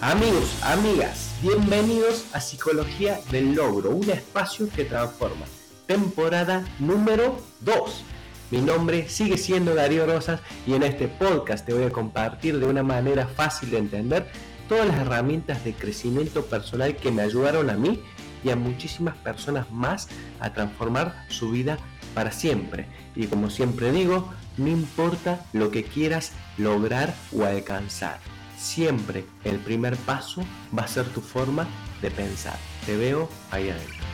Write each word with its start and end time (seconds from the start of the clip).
Amigos, 0.00 0.58
amigas, 0.62 1.34
bienvenidos 1.40 2.26
a 2.34 2.40
Psicología 2.40 3.20
del 3.30 3.54
Logro, 3.54 3.90
un 3.90 4.10
espacio 4.10 4.68
que 4.68 4.84
transforma. 4.84 5.46
Temporada 5.86 6.66
número 6.80 7.38
2. 7.60 8.04
Mi 8.50 8.60
nombre 8.60 9.08
sigue 9.08 9.38
siendo 9.38 9.74
Darío 9.74 10.04
Rosas 10.04 10.40
y 10.66 10.74
en 10.74 10.82
este 10.82 11.06
podcast 11.08 11.64
te 11.64 11.72
voy 11.72 11.84
a 11.84 11.92
compartir 11.92 12.58
de 12.58 12.66
una 12.66 12.82
manera 12.82 13.28
fácil 13.28 13.70
de 13.70 13.78
entender 13.78 14.26
todas 14.68 14.86
las 14.86 14.98
herramientas 14.98 15.64
de 15.64 15.72
crecimiento 15.72 16.44
personal 16.44 16.96
que 16.96 17.12
me 17.12 17.22
ayudaron 17.22 17.70
a 17.70 17.74
mí 17.74 18.02
y 18.42 18.50
a 18.50 18.56
muchísimas 18.56 19.16
personas 19.16 19.70
más 19.70 20.08
a 20.40 20.52
transformar 20.52 21.24
su 21.28 21.50
vida 21.50 21.78
para 22.14 22.32
siempre. 22.32 22.86
Y 23.14 23.26
como 23.26 23.48
siempre 23.48 23.92
digo, 23.92 24.28
no 24.58 24.68
importa 24.68 25.46
lo 25.52 25.70
que 25.70 25.84
quieras 25.84 26.32
lograr 26.58 27.14
o 27.32 27.44
alcanzar 27.44 28.18
siempre 28.64 29.26
el 29.44 29.58
primer 29.58 29.96
paso 29.96 30.42
va 30.76 30.82
a 30.82 30.88
ser 30.88 31.04
tu 31.06 31.20
forma 31.20 31.66
de 32.00 32.10
pensar. 32.10 32.56
Te 32.86 32.96
veo 32.96 33.28
ahí 33.50 33.68
adentro. 33.68 34.04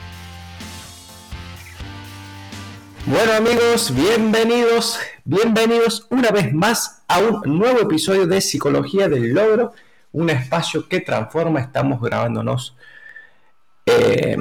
Bueno 3.07 3.33
amigos, 3.33 3.95
bienvenidos, 3.95 4.99
bienvenidos 5.25 6.07
una 6.11 6.31
vez 6.31 6.53
más 6.53 7.03
a 7.09 7.21
un 7.21 7.59
nuevo 7.59 7.81
episodio 7.81 8.27
de 8.27 8.41
Psicología 8.41 9.09
del 9.09 9.33
Logro, 9.33 9.73
un 10.13 10.29
espacio 10.29 10.87
que 10.89 11.01
transforma, 11.01 11.61
estamos 11.61 12.01
grabándonos 12.01 12.77
eh, 13.87 14.37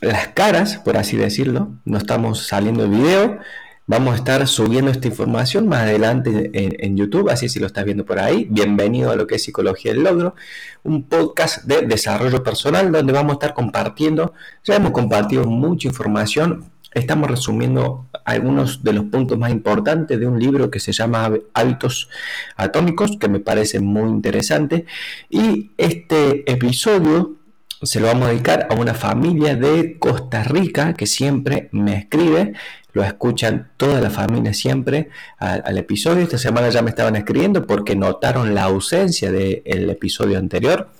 las 0.00 0.28
caras, 0.28 0.78
por 0.78 0.96
así 0.96 1.16
decirlo, 1.16 1.68
no 1.84 1.98
estamos 1.98 2.46
saliendo 2.46 2.84
el 2.84 2.90
video, 2.90 3.38
Vamos 3.84 4.14
a 4.14 4.16
estar 4.18 4.46
subiendo 4.46 4.92
esta 4.92 5.08
información 5.08 5.66
más 5.66 5.80
adelante 5.80 6.52
en, 6.54 6.96
YouTube, 6.96 7.28
así 7.30 7.48
si 7.48 7.58
lo 7.58 7.66
estás 7.66 7.84
viendo 7.84 8.06
por 8.06 8.20
ahí. 8.20 8.46
Bienvenido 8.48 9.10
a 9.10 9.16
lo 9.16 9.26
que 9.26 9.34
es 9.34 9.42
Psicología 9.42 9.92
del 9.92 10.04
Logro, 10.04 10.36
un 10.84 11.02
podcast 11.02 11.64
de 11.64 11.82
desarrollo 11.82 12.44
personal 12.44 12.92
donde 12.92 13.12
vamos 13.12 13.32
a 13.32 13.34
estar 13.34 13.54
compartiendo, 13.54 14.34
ya 14.62 14.76
hemos 14.76 14.92
compartido 14.92 15.46
mucha 15.46 15.88
información, 15.88 16.70
estamos 16.94 17.28
resumiendo 17.28 18.06
algunos 18.24 18.84
de 18.84 18.92
los 18.92 19.06
puntos 19.06 19.36
más 19.36 19.50
importantes 19.50 20.18
de 20.18 20.28
un 20.28 20.38
libro 20.38 20.70
que 20.70 20.78
se 20.78 20.92
llama 20.92 21.32
Hábitos 21.52 22.08
Atómicos, 22.56 23.16
que 23.18 23.28
me 23.28 23.40
parece 23.40 23.80
muy 23.80 24.08
interesante. 24.10 24.86
Y 25.28 25.72
este 25.76 26.50
episodio 26.50 27.41
se 27.82 28.00
lo 28.00 28.06
vamos 28.06 28.26
a 28.26 28.30
dedicar 28.30 28.68
a 28.70 28.74
una 28.74 28.94
familia 28.94 29.56
de 29.56 29.98
Costa 29.98 30.42
Rica 30.44 30.94
que 30.94 31.06
siempre 31.06 31.68
me 31.72 31.96
escribe 31.96 32.54
lo 32.92 33.02
escuchan 33.02 33.70
toda 33.76 34.00
la 34.00 34.10
familia 34.10 34.52
siempre 34.52 35.08
al, 35.38 35.78
episodio. 35.78 36.22
Esta 36.22 36.38
semana 36.38 36.68
ya 36.68 36.82
me 36.82 36.90
estaban 36.90 37.16
escribiendo 37.16 37.66
porque 37.66 37.96
notaron 37.96 38.54
la 38.54 38.64
ausencia 38.64 39.32
del 39.32 39.90
episodio 39.90 40.38
anterior. 40.38 40.90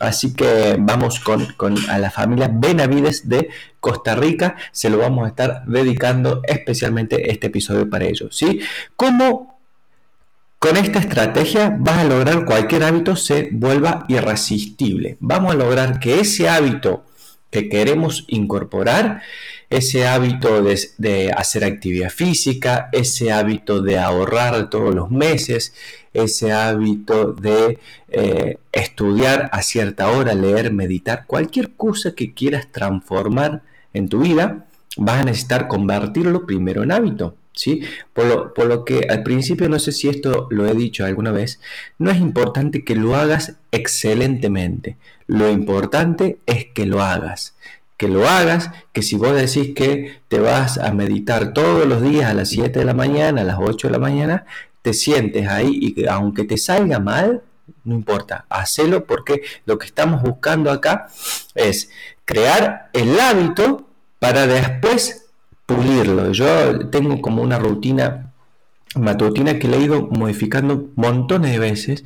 Así 0.00 0.34
que 0.34 0.76
vamos 0.78 1.20
con, 1.20 1.46
a 1.88 1.98
la 1.98 2.10
familia 2.10 2.50
Benavides 2.52 3.28
de 3.28 3.48
Costa 3.80 4.14
Rica. 4.14 4.56
Se 4.72 4.90
lo 4.90 4.98
vamos 4.98 5.24
a 5.24 5.28
estar 5.28 5.64
dedicando 5.66 6.42
especialmente 6.44 7.30
este 7.30 7.46
episodio 7.46 7.88
para 7.88 8.06
ellos. 8.06 8.36
¿sí? 8.36 8.60
¿Cómo 8.96 9.55
con 10.58 10.76
esta 10.76 10.98
estrategia 10.98 11.76
vas 11.78 11.98
a 11.98 12.04
lograr 12.04 12.44
cualquier 12.44 12.84
hábito 12.84 13.16
se 13.16 13.48
vuelva 13.52 14.04
irresistible? 14.08 15.16
Vamos 15.20 15.52
a 15.52 15.56
lograr 15.56 16.00
que 16.00 16.20
ese 16.20 16.48
hábito 16.48 17.04
que 17.50 17.68
queremos 17.68 18.24
incorporar 18.28 19.22
ese 19.70 20.06
hábito 20.06 20.62
de, 20.62 21.32
hacer 21.36 21.64
actividad 21.64 22.10
física, 22.10 22.88
ese 22.92 23.32
hábito 23.32 23.82
de 23.82 23.98
ahorrar 23.98 24.70
todos 24.70 24.94
los 24.94 25.10
meses, 25.10 25.74
ese 26.12 26.52
hábito 26.52 27.32
de 27.32 27.78
eh, 28.08 28.58
estudiar 28.72 29.48
a 29.52 29.62
cierta 29.62 30.10
hora, 30.10 30.34
leer, 30.34 30.72
meditar, 30.72 31.24
cualquier 31.26 31.74
cosa 31.74 32.14
que 32.14 32.32
quieras 32.32 32.68
transformar 32.70 33.62
en 33.92 34.08
tu 34.08 34.20
vida, 34.20 34.66
vas 34.96 35.22
a 35.22 35.24
necesitar 35.24 35.68
convertirlo 35.68 36.46
primero 36.46 36.82
en 36.82 36.92
hábito. 36.92 37.34
¿Sí? 37.56 37.80
Por 38.12 38.26
lo, 38.26 38.54
por 38.54 38.66
lo, 38.66 38.84
que 38.84 39.06
al 39.08 39.22
principio, 39.22 39.68
no 39.68 39.78
sé 39.78 39.90
si 39.90 40.08
esto 40.08 40.46
lo 40.50 40.66
he 40.66 40.74
dicho 40.74 41.04
alguna 41.04 41.32
vez, 41.32 41.58
no 41.98 42.10
es 42.10 42.18
importante 42.18 42.84
que 42.84 42.94
lo 42.94 43.16
hagas 43.16 43.54
excelentemente, 43.72 44.98
lo 45.26 45.50
importante 45.50 46.38
es 46.46 46.66
que 46.66 46.86
lo 46.86 47.02
hagas 47.02 47.56
que 47.96 48.08
lo 48.08 48.28
hagas, 48.28 48.70
que 48.92 49.02
si 49.02 49.16
vos 49.16 49.34
decís 49.34 49.74
que 49.74 50.20
te 50.28 50.38
vas 50.38 50.78
a 50.78 50.92
meditar 50.92 51.54
todos 51.54 51.86
los 51.86 52.02
días 52.02 52.30
a 52.30 52.34
las 52.34 52.50
7 52.50 52.78
de 52.78 52.84
la 52.84 52.94
mañana, 52.94 53.40
a 53.40 53.44
las 53.44 53.56
8 53.58 53.88
de 53.88 53.92
la 53.92 53.98
mañana, 53.98 54.44
te 54.82 54.92
sientes 54.92 55.48
ahí 55.48 55.78
y 55.80 55.94
que 55.94 56.08
aunque 56.08 56.44
te 56.44 56.58
salga 56.58 56.98
mal, 56.98 57.42
no 57.84 57.94
importa, 57.94 58.44
hacelo 58.48 59.06
porque 59.06 59.42
lo 59.64 59.78
que 59.78 59.86
estamos 59.86 60.22
buscando 60.22 60.70
acá 60.70 61.08
es 61.54 61.90
crear 62.24 62.90
el 62.92 63.18
hábito 63.18 63.88
para 64.18 64.46
después 64.46 65.25
pulirlo. 65.66 66.32
Yo 66.32 66.88
tengo 66.88 67.20
como 67.20 67.42
una 67.42 67.58
rutina 67.58 68.32
matutina 68.94 69.58
que 69.58 69.68
le 69.68 69.76
he 69.78 69.82
ido 69.82 70.02
modificando 70.10 70.88
montones 70.94 71.52
de 71.52 71.58
veces 71.58 72.04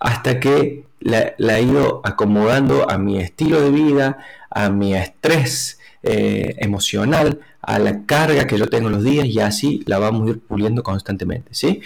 hasta 0.00 0.40
que 0.40 0.84
la, 1.00 1.34
he 1.38 1.62
ido 1.62 2.00
acomodando 2.04 2.90
a 2.90 2.98
mi 2.98 3.18
estilo 3.18 3.60
de 3.60 3.70
vida, 3.70 4.18
a 4.50 4.70
mi 4.70 4.94
estrés 4.94 5.78
eh, 6.02 6.56
emocional, 6.58 7.40
a 7.60 7.78
la 7.78 8.04
carga 8.04 8.46
que 8.46 8.58
yo 8.58 8.66
tengo 8.68 8.88
los 8.88 9.04
días 9.04 9.26
y 9.26 9.38
así 9.40 9.82
la 9.86 9.98
vamos 9.98 10.26
a 10.26 10.30
ir 10.30 10.40
puliendo 10.40 10.82
constantemente, 10.82 11.54
¿sí? 11.54 11.82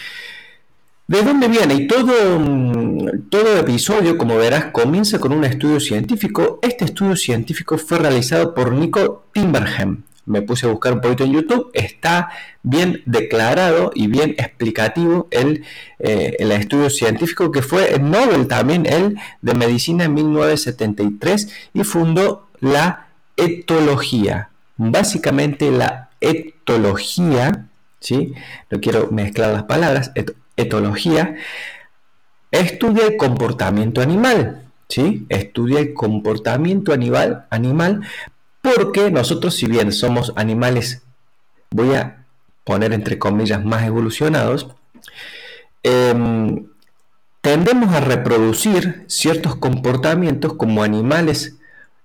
¿De 1.09 1.23
dónde 1.23 1.49
viene? 1.49 1.75
Y 1.75 1.87
todo, 1.87 2.39
mm, 2.39 3.29
todo 3.29 3.59
episodio, 3.59 4.17
como 4.17 4.37
verás, 4.37 4.67
comienza 4.67 5.19
con 5.19 5.33
un 5.33 5.45
estudio 5.45 5.81
científico. 5.81 6.59
Este 6.63 6.85
estudio 6.85 7.17
científico 7.17 7.77
fue 7.77 7.99
realizado 7.99 8.55
por 8.55 8.73
Nico 8.73 9.25
Timberham 9.33 10.05
me 10.25 10.43
puse 10.43 10.67
a 10.67 10.71
buscar 10.71 10.93
un 10.93 11.01
poquito 11.01 11.25
en 11.25 11.33
YouTube, 11.33 11.71
está 11.75 12.31
bien 12.63 13.03
declarado 13.07 13.91
y 13.95 14.07
bien 14.07 14.31
explicativo 14.39 15.29
el, 15.31 15.65
eh, 15.99 16.37
el 16.39 16.53
estudio 16.53 16.91
científico 16.91 17.51
que 17.51 17.63
fue 17.63 17.95
el 17.95 18.09
Nobel 18.09 18.47
también, 18.47 18.87
el 18.87 19.19
de 19.41 19.55
medicina 19.55 20.05
en 20.05 20.15
1973 20.15 21.49
y 21.75 21.85
fundó 21.85 22.49
la 22.61 23.09
etología. 23.37 24.51
Básicamente 24.77 25.71
la 25.71 26.11
etología, 26.21 27.67
¿sí? 28.01 28.35
no 28.71 28.81
quiero 28.81 29.11
mezclar 29.11 29.53
las 29.53 29.65
palabras, 29.65 30.13
etología, 30.57 31.37
estudia 32.51 33.07
el 33.07 33.17
comportamiento 33.17 34.01
animal. 34.01 34.63
¿sí? 34.89 35.27
Estudia 35.29 35.81
el 35.81 35.95
comportamiento 35.95 36.93
animal, 36.93 37.47
animal 37.51 38.03
porque 38.63 39.11
nosotros, 39.11 39.55
si 39.55 39.67
bien 39.67 39.93
somos 39.93 40.33
animales, 40.37 41.03
voy 41.71 41.95
a 41.95 42.25
poner 42.65 42.93
entre 42.93 43.19
comillas, 43.19 43.65
más 43.65 43.85
evolucionados, 43.85 44.69
em, 45.83 46.67
tendemos 47.41 47.93
a 47.93 48.01
reproducir 48.01 49.05
ciertos 49.09 49.57
comportamientos 49.57 50.55
como 50.55 50.83
animales 50.83 51.57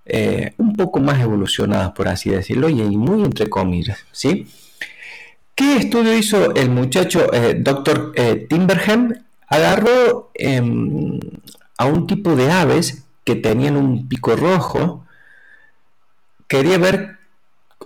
eh, 0.04 0.54
un 0.56 0.74
poco 0.74 1.00
más 1.00 1.20
evolucionados, 1.20 1.92
por 1.92 2.08
así 2.08 2.30
decirlo, 2.30 2.68
y 2.68 2.74
muy 2.96 3.22
entre 3.22 3.48
comillas, 3.48 3.98
¿sí? 4.10 4.46
¿Qué 5.54 5.76
estudio 5.76 6.16
hizo 6.16 6.54
el 6.54 6.70
muchacho 6.70 7.32
eh, 7.32 7.56
Dr. 7.58 8.12
Eh, 8.14 8.46
Timberham? 8.48 9.24
Agarró 9.48 10.30
em, 10.34 11.18
a 11.76 11.86
un 11.86 12.06
tipo 12.06 12.36
de 12.36 12.50
aves 12.50 13.04
que 13.24 13.34
tenían 13.34 13.76
un 13.76 14.08
pico 14.08 14.36
rojo, 14.36 15.04
quería 16.48 16.78
ver, 16.78 17.18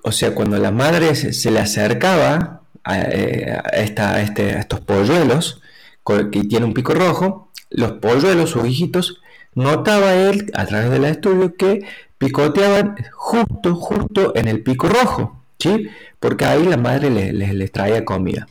o 0.03 0.12
sea, 0.12 0.34
cuando 0.34 0.59
la 0.59 0.71
madre 0.71 1.15
se, 1.15 1.50
le 1.50 1.61
acercaba 1.61 2.62
eh, 2.91 3.53
a, 3.53 3.69
esta, 3.77 4.23
este, 4.23 4.59
estos 4.59 4.81
polluelos, 4.81 5.61
que 6.05 6.44
tiene 6.44 6.67
un 6.67 6.75
pico 6.75 6.94
rojo, 6.94 7.50
los 7.70 7.93
polluelos, 7.93 8.50
sus 8.50 8.67
hijitos, 8.67 9.20
notaba 9.55 10.14
él 10.14 10.50
a 10.55 10.64
través 10.67 10.91
del 10.91 11.05
estudio 11.05 11.55
que 11.55 11.87
picoteaban 12.19 12.97
justo, 13.12 13.75
justo 13.75 14.32
en 14.35 14.49
el 14.49 14.62
pico 14.62 14.88
rojo, 14.88 15.43
¿sí? 15.58 15.88
Porque 16.19 16.44
ahí 16.44 16.65
la 16.65 16.76
madre 16.76 17.11
les 17.11 17.73
traía 17.73 18.05
comida. 18.05 18.47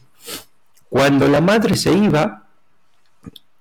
Cuando 0.90 1.28
la 1.28 1.40
madre 1.40 1.78
se 1.78 1.94
iba, 1.94 2.48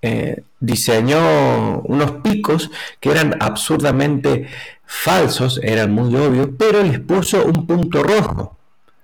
eh, 0.02 0.42
diseñó 0.58 1.80
unos 1.80 2.12
picos 2.22 2.70
que 3.00 3.10
eran 3.10 3.36
absurdamente 3.38 4.48
falsos, 4.90 5.60
eran 5.62 5.92
muy 5.92 6.14
obvios, 6.16 6.48
pero 6.58 6.82
les 6.82 6.98
puso 6.98 7.44
un 7.44 7.64
punto 7.66 8.02
rojo. 8.02 8.58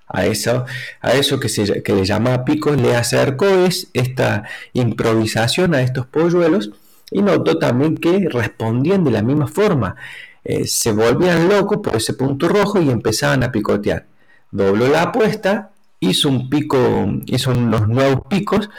A 0.09 0.27
eso, 0.27 0.65
a 1.01 1.13
eso 1.15 1.41
que, 1.41 1.49
se, 1.49 1.83
que 1.83 1.93
le 1.93 2.05
llama 2.05 2.45
picos 2.45 2.81
le 2.81 2.95
acercó 2.95 3.47
es 3.47 3.89
esta 3.93 4.45
improvisación 4.73 5.75
a 5.75 5.83
estos 5.83 6.07
polluelos 6.07 6.71
y 7.11 7.23
notó 7.23 7.59
también 7.59 7.97
que 7.97 8.29
respondían 8.29 9.05
de 9.05 9.11
la 9.11 9.23
misma 9.23 9.47
forma. 9.47 9.97
Eh, 10.45 10.67
se 10.67 10.93
volvían 10.93 11.49
locos 11.49 11.79
por 11.83 11.97
ese 11.97 12.15
punto 12.15 12.49
rojo 12.49 12.81
y 12.81 12.91
empezaban 12.91 13.43
a 13.43 13.51
picotear. 13.51 14.07
Dobló 14.51 14.89
la 14.89 15.03
apuesta, 15.03 15.71
hizo 16.01 16.29
un 16.29 16.51
pico, 16.51 16.79
hizo 17.27 17.51
unos 17.53 17.89
nuevos 17.89 18.23
picos 18.29 18.71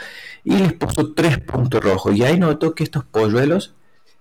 y 0.44 0.56
les 0.56 0.72
puso 0.74 1.12
tres 1.14 1.38
puntos 1.38 1.82
rojos. 1.82 2.14
Y 2.16 2.24
ahí 2.24 2.38
notó 2.38 2.74
que 2.74 2.84
estos 2.84 3.04
polluelos 3.04 3.74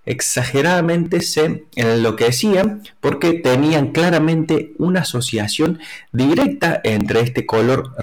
exageradamente 0.08 1.20
se 1.20 1.66
enloquecían 1.76 2.82
porque 3.02 3.34
tenían 3.34 3.92
claramente 3.92 4.74
una 4.78 5.02
asociación 5.02 5.80
directa 6.14 6.80
entre 6.86 7.20
este 7.20 7.46
color 7.46 7.94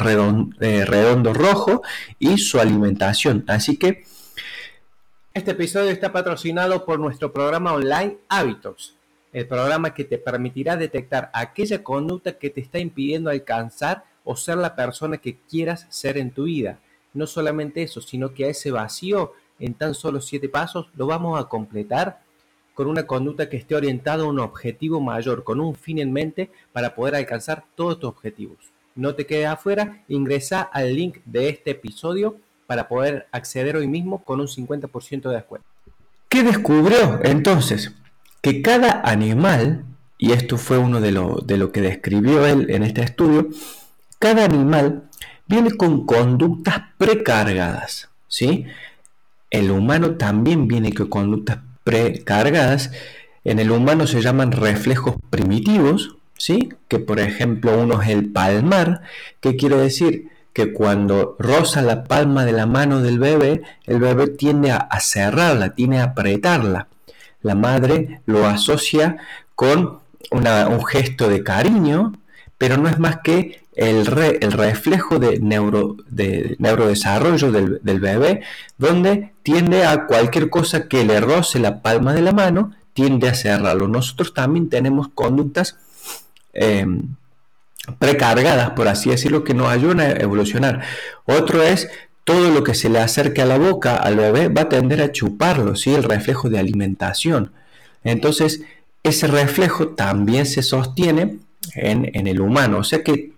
eh, 0.61 0.85
redondo, 0.85 1.33
rojo 1.33 1.83
y 2.19 2.37
su 2.37 2.61
alimentación. 2.61 3.45
Así 3.49 3.79
que 3.79 4.05
este 5.33 5.53
episodio 5.53 5.91
está 5.91 6.13
patrocinado 6.13 6.85
por 6.85 7.01
nuestro 7.01 7.33
programa 7.33 7.73
online 7.73 8.19
Hábitos, 8.29 8.97
el 9.33 9.49
programa 9.49 9.95
que 9.95 10.05
te 10.05 10.19
permitirá 10.19 10.77
detectar 10.77 11.31
aquella 11.33 11.83
conducta 11.83 12.39
que 12.39 12.51
te 12.51 12.61
está 12.61 12.79
impidiendo 12.79 13.31
alcanzar 13.31 14.05
o 14.25 14.37
ser 14.37 14.59
la 14.59 14.77
persona 14.77 15.17
que 15.17 15.39
quieras 15.49 15.87
ser 15.89 16.19
en 16.19 16.33
tu 16.33 16.45
vida. 16.45 16.79
No 17.15 17.27
solamente 17.27 17.83
eso, 17.83 18.03
sino 18.03 18.35
que 18.35 18.45
a 18.45 18.49
ese 18.49 18.71
vacío 18.71 19.33
en 19.59 19.75
tan 19.75 19.95
solo 19.95 20.21
siete 20.21 20.49
pasos 20.49 20.89
lo 20.97 21.07
vamos 21.07 21.41
a 21.41 21.49
completar 21.49 22.21
con 22.75 22.89
una 22.89 23.07
conducta 23.07 23.49
que 23.49 23.57
esté 23.57 23.75
orientada 23.75 24.25
a 24.25 24.27
un 24.27 24.41
objetivo 24.41 25.01
mayor, 25.01 25.45
con 25.45 25.61
un 25.61 25.75
fin 25.75 25.99
en 25.99 26.13
mente 26.13 26.51
para 26.73 26.95
poder 26.95 27.15
alcanzar 27.15 27.65
todos 27.77 28.01
tus 28.01 28.11
objetivos. 28.11 28.59
No 28.97 29.15
te 29.15 29.27
quedes 29.27 29.47
afuera, 29.47 30.03
ingresa 30.09 30.63
al 30.63 30.95
link 30.95 31.19
de 31.25 31.49
este 31.49 31.71
episodio 31.73 32.37
para 32.67 32.89
poder 32.89 33.27
acceder 33.33 33.77
hoy 33.77 33.87
mismo 33.87 34.25
con 34.25 34.41
un 34.41 34.47
50% 34.47 35.29
de 35.29 35.35
descuento. 35.35 35.67
¿Qué 36.29 36.43
descubrió 36.43 37.21
entonces? 37.23 37.93
Que 38.41 38.61
cada 38.61 39.03
animal, 39.03 39.85
y 40.19 40.33
esto 40.33 40.59
fue 40.59 40.79
uno 40.79 41.01
de 41.01 41.13
lo, 41.13 41.37
de 41.45 41.59
lo 41.59 41.71
que 41.71 41.81
describió 41.81 42.47
él 42.47 42.71
en 42.71 42.83
este 42.83 43.03
estudio, 43.03 43.49
cada 44.19 44.45
animal 44.45 45.11
viene 45.47 45.73
con 45.73 46.07
conductas 46.07 46.83
precargadas, 46.99 48.11
¿sí? 48.29 48.67
El 49.55 49.71
humano 49.71 50.17
también 50.17 50.67
viene 50.67 50.93
con 50.93 51.07
conductas 51.07 51.59
precargadas. 51.85 52.91
En 53.45 53.61
el 53.61 53.71
humano 53.71 54.09
se 54.09 54.21
llaman 54.21 54.51
reflejos 54.51 55.15
primitivos, 55.31 56.17
¿sí? 56.37 56.71
Que 56.89 56.99
por 56.99 57.21
ejemplo 57.21 57.79
uno 57.79 58.03
es 58.03 58.09
el 58.09 58.33
palmar, 58.33 59.03
que 59.39 59.55
quiere 59.55 59.77
decir 59.77 60.29
que 60.53 60.73
cuando 60.73 61.37
roza 61.39 61.83
la 61.83 62.03
palma 62.03 62.45
de 62.45 62.51
la 62.51 62.67
mano 62.67 63.01
del 63.01 63.21
bebé, 63.21 63.63
el 63.87 64.01
bebé 64.01 64.27
tiende 64.27 64.73
a, 64.73 64.89
cerrarla, 64.99 65.77
tiende 65.77 65.99
a 65.99 66.07
apretarla. 66.07 66.89
La 67.41 67.55
madre 67.55 68.23
lo 68.27 68.49
asocia 68.49 69.19
con 69.55 70.01
un 70.33 70.85
gesto 70.85 71.29
de 71.29 71.45
cariño, 71.45 72.13
pero 72.59 72.77
no 72.77 72.89
es 72.89 72.99
más 72.99 73.19
que 73.23 73.63
el, 73.77 74.07
reflejo 74.07 75.19
de, 75.19 75.41
neuro, 75.41 75.97
de 76.09 76.57
neurodesarrollo 76.59 77.51
del, 77.51 77.81
del, 77.83 78.01
bebé, 78.01 78.43
donde 78.79 79.33
tiende 79.43 79.85
a 79.85 80.07
cualquier 80.07 80.49
cosa 80.49 80.89
que 80.89 81.05
le 81.05 81.21
roce 81.21 81.59
la 81.59 81.83
palma 81.83 82.13
de 82.13 82.23
la 82.23 82.33
mano, 82.33 82.73
tiende 82.93 83.29
a 83.29 83.35
cerrarlo. 83.35 83.89
Nosotros 83.89 84.33
también 84.33 84.69
tenemos 84.69 85.09
conductas 85.09 85.77
em, 86.53 87.17
precargadas, 87.99 88.71
por 88.71 88.89
así 88.89 89.11
decirlo, 89.11 89.45
que 89.45 89.55
nos 89.55 89.69
ayudan 89.69 90.01
a 90.01 90.11
evolucionar. 90.13 90.83
Otro 91.27 91.63
es 91.63 91.89
todo 92.23 92.51
lo 92.51 92.65
que 92.65 92.75
se 92.75 92.89
le 92.89 93.01
acerque 93.01 93.43
a 93.43 93.47
la 93.47 93.59
boca 93.59 93.97
al 93.97 94.17
bebé 94.17 94.49
va 94.49 94.63
a 94.63 94.69
tender 94.69 95.03
a 95.03 95.13
chuparlo, 95.13 95.77
¿sí? 95.77 95.93
el 95.93 96.05
reflejo 96.05 96.49
de 96.49 96.59
alimentación. 96.59 97.53
Entonces, 98.05 98.63
ese 99.03 99.27
reflejo 99.27 99.89
también 99.89 100.47
se 100.47 100.63
sostiene 100.63 101.39
en, 101.75 102.11
en 102.15 102.27
el 102.27 102.41
humano. 102.41 102.79
O 102.79 102.85
sea 102.85 103.03
que 103.03 103.34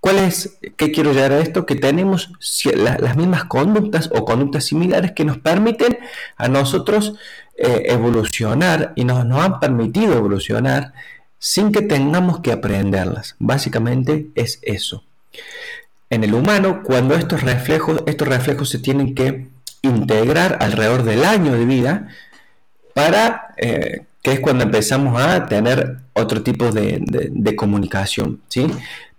¿Cuál 0.00 0.18
es, 0.18 0.58
qué 0.76 0.90
quiero 0.90 1.12
llegar 1.12 1.32
a 1.32 1.40
esto? 1.40 1.66
Que 1.66 1.76
tenemos 1.76 2.32
las 2.74 3.16
mismas 3.16 3.44
conductas 3.44 4.10
o 4.14 4.24
conductas 4.24 4.64
similares 4.64 5.12
que 5.12 5.26
nos 5.26 5.38
permiten 5.38 5.98
a 6.36 6.48
nosotros 6.48 7.14
eh, 7.56 7.82
evolucionar 7.86 8.94
y 8.96 9.04
nos, 9.04 9.26
nos 9.26 9.44
han 9.44 9.60
permitido 9.60 10.14
evolucionar 10.14 10.94
sin 11.38 11.70
que 11.70 11.82
tengamos 11.82 12.40
que 12.40 12.52
aprenderlas. 12.52 13.36
Básicamente 13.38 14.28
es 14.34 14.58
eso. 14.62 15.04
En 16.08 16.24
el 16.24 16.34
humano, 16.34 16.82
cuando 16.82 17.14
estos 17.14 17.42
reflejos, 17.42 18.02
estos 18.06 18.26
reflejos 18.26 18.70
se 18.70 18.78
tienen 18.78 19.14
que 19.14 19.48
integrar 19.82 20.58
alrededor 20.60 21.02
del 21.02 21.24
año 21.24 21.52
de 21.52 21.64
vida 21.66 22.08
para 22.94 23.54
eh, 23.58 24.02
que 24.22 24.32
es 24.32 24.40
cuando 24.40 24.64
empezamos 24.64 25.20
a 25.20 25.46
tener 25.46 25.98
otro 26.14 26.42
tipo 26.42 26.70
de, 26.72 27.02
de 27.02 27.56
comunicación, 27.56 28.40
¿sí? 28.48 28.66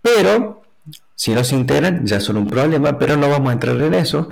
Pero 0.01 0.60
si 1.15 1.31
no 1.33 1.43
se 1.43 1.55
integran, 1.55 2.05
ya 2.05 2.19
son 2.19 2.37
un 2.37 2.47
problema, 2.47 2.97
pero 2.97 3.17
no 3.17 3.29
vamos 3.29 3.49
a 3.49 3.53
entrar 3.53 3.79
en 3.81 3.93
eso. 3.93 4.29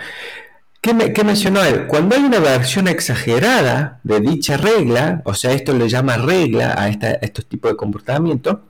¿Qué, 0.81 0.94
mencionó 0.94 1.64
él? 1.64 1.88
Cuando 1.88 2.16
hay 2.16 2.24
una 2.24 2.40
versión 2.40 2.88
exagerada 2.88 4.00
de 4.04 4.22
dicha 4.22 4.56
regla, 4.56 5.22
o 5.26 5.34
sea, 5.34 5.52
esto 5.52 5.74
le 5.74 5.90
llama 5.90 6.16
regla 6.18 6.74
a, 6.78 6.88
estos 6.88 7.48
tipos 7.48 7.72
de 7.72 7.78
comportamiento, 7.78 8.62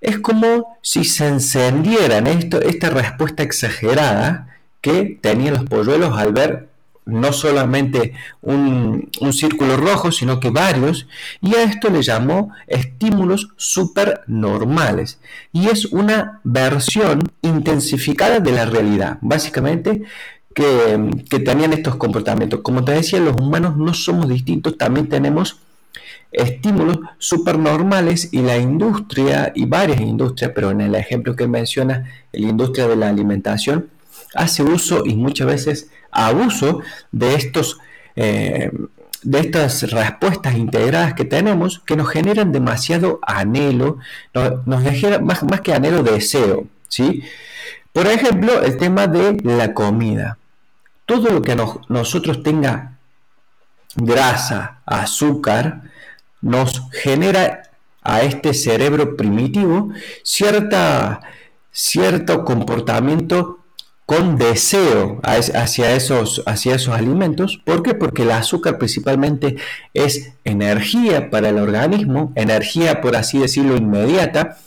es 0.00 0.18
como 0.18 0.78
si 0.82 1.04
se 1.04 1.26
encendieran 1.26 2.26
esto, 2.28 2.60
esta 2.60 2.90
respuesta 2.90 3.42
exagerada 3.42 4.56
que 4.80 5.18
tenían 5.20 5.54
los 5.54 5.64
polluelos 5.64 6.16
al 6.16 6.32
ver 6.32 6.68
no 7.06 7.32
solamente 7.32 8.14
un, 8.42 9.10
círculo 9.32 9.76
rojo, 9.76 10.12
sino 10.12 10.40
que 10.40 10.50
varios, 10.50 11.06
y 11.40 11.54
a 11.54 11.62
esto 11.62 11.90
le 11.90 12.02
llamó 12.02 12.50
estímulos 12.66 13.50
supernormales. 13.56 15.18
Y 15.52 15.68
es 15.68 15.86
una 15.86 16.40
versión 16.44 17.20
intensificada 17.42 18.40
de 18.40 18.52
la 18.52 18.64
realidad, 18.64 19.18
básicamente, 19.20 20.02
que, 20.54 21.10
que 21.28 21.40
tenían 21.40 21.72
estos 21.72 21.96
comportamientos. 21.96 22.60
Como 22.62 22.84
te 22.84 22.92
decía, 22.92 23.20
los 23.20 23.36
humanos 23.36 23.76
no 23.76 23.92
somos 23.92 24.28
distintos, 24.28 24.78
también 24.78 25.08
tenemos 25.08 25.58
estímulos 26.34 26.98
supernormales 27.18 28.28
y 28.32 28.42
la 28.42 28.58
industria 28.58 29.52
y 29.54 29.66
varias 29.66 30.00
industrias, 30.00 30.52
pero 30.54 30.70
en 30.70 30.80
el 30.80 30.94
ejemplo 30.94 31.36
que 31.36 31.46
menciona, 31.46 32.10
la 32.32 32.48
industria 32.48 32.88
de 32.88 32.96
la 32.96 33.08
alimentación, 33.08 33.88
hace 34.34 34.62
uso 34.62 35.04
y 35.06 35.14
muchas 35.14 35.46
veces 35.46 35.90
abuso 36.14 36.80
de 37.12 37.34
estos 37.34 37.78
eh, 38.16 38.70
de 39.24 39.40
estas 39.40 39.90
respuestas 39.90 40.54
integradas 40.54 41.14
que 41.14 41.24
tenemos 41.24 41.80
que 41.80 41.96
nos 41.96 42.10
generan 42.10 42.52
demasiado 42.52 43.20
anhelo, 43.22 43.98
nos, 44.34 44.66
nos 44.66 44.82
más, 45.22 45.42
más, 45.42 45.60
que 45.62 45.72
anhelo, 45.72 46.02
deseo. 46.02 46.66
¿sí? 46.88 47.24
Por 47.92 48.06
ejemplo, 48.06 48.62
el 48.62 48.76
tema 48.76 49.06
de 49.06 49.38
la 49.42 49.72
comida. 49.72 50.36
Todo 51.06 51.30
lo 51.30 51.42
que 51.42 51.56
nosotros 51.88 52.42
tenga 52.42 52.98
grasa, 53.96 54.80
azúcar, 54.84 55.82
nos 56.40 56.82
genera 56.92 57.70
a 58.02 58.22
este 58.22 58.52
cerebro 58.52 59.16
primitivo 59.16 59.90
cierta, 60.22 61.20
cierto 61.72 62.44
comportamiento 62.44 63.63
con 64.06 64.36
deseo 64.36 65.20
hacia 65.22 65.94
esos, 65.94 66.42
hacia 66.46 66.74
esos 66.74 66.94
alimentos. 66.94 67.60
¿Por 67.64 67.82
qué? 67.82 67.94
Porque 67.94 68.22
el 68.22 68.32
azúcar 68.32 68.78
principalmente 68.78 69.56
es 69.94 70.32
energía 70.44 71.30
para 71.30 71.48
el 71.48 71.58
organismo, 71.58 72.32
energía 72.34 73.00
por 73.00 73.16
así 73.16 73.38
decirlo 73.38 73.76
inmediata, 73.76 74.58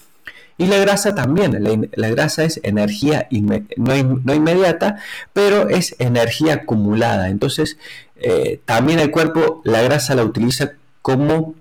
y 0.60 0.66
la 0.66 0.78
grasa 0.78 1.14
también, 1.14 1.88
la, 1.96 2.10
grasa 2.10 2.44
es 2.44 2.60
energía 2.64 3.28
no, 3.30 3.96
inmediata, 4.34 4.98
pero 5.32 5.70
es 5.70 5.96
energía 6.00 6.56
acumulada. 6.56 7.30
Entonces, 7.30 7.78
eh, 8.16 8.60
también 8.66 9.00
el 9.00 9.12
cuerpo 9.12 9.62
la 9.64 9.84
grasa 9.84 10.16
la 10.16 10.24
utiliza 10.24 10.72
como 11.04 11.54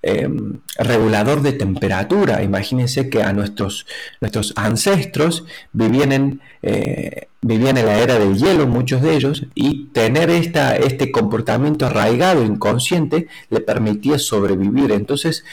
Em, 0.00 0.60
regulador 0.78 1.42
de 1.42 1.52
temperatura. 1.52 2.44
Imagínense 2.44 3.10
que 3.10 3.20
a 3.20 3.32
nuestros, 3.32 3.84
nuestros 4.20 4.52
ancestros 4.54 5.44
vivían 5.72 6.12
en, 6.12 6.40
eh, 6.62 7.26
vivían 7.40 7.76
en 7.78 7.86
la 7.86 7.98
era 7.98 8.16
del 8.16 8.36
hielo, 8.38 8.68
muchos 8.68 9.02
de 9.02 9.16
ellos, 9.16 9.46
y 9.56 9.86
tener 9.86 10.30
esta, 10.30 10.76
este 10.76 11.10
comportamiento 11.10 11.84
arraigado, 11.86 12.44
inconsciente, 12.44 13.26
le 13.50 13.58
permitía 13.58 14.20
sobrevivir. 14.20 14.92
Entonces, 14.92 15.44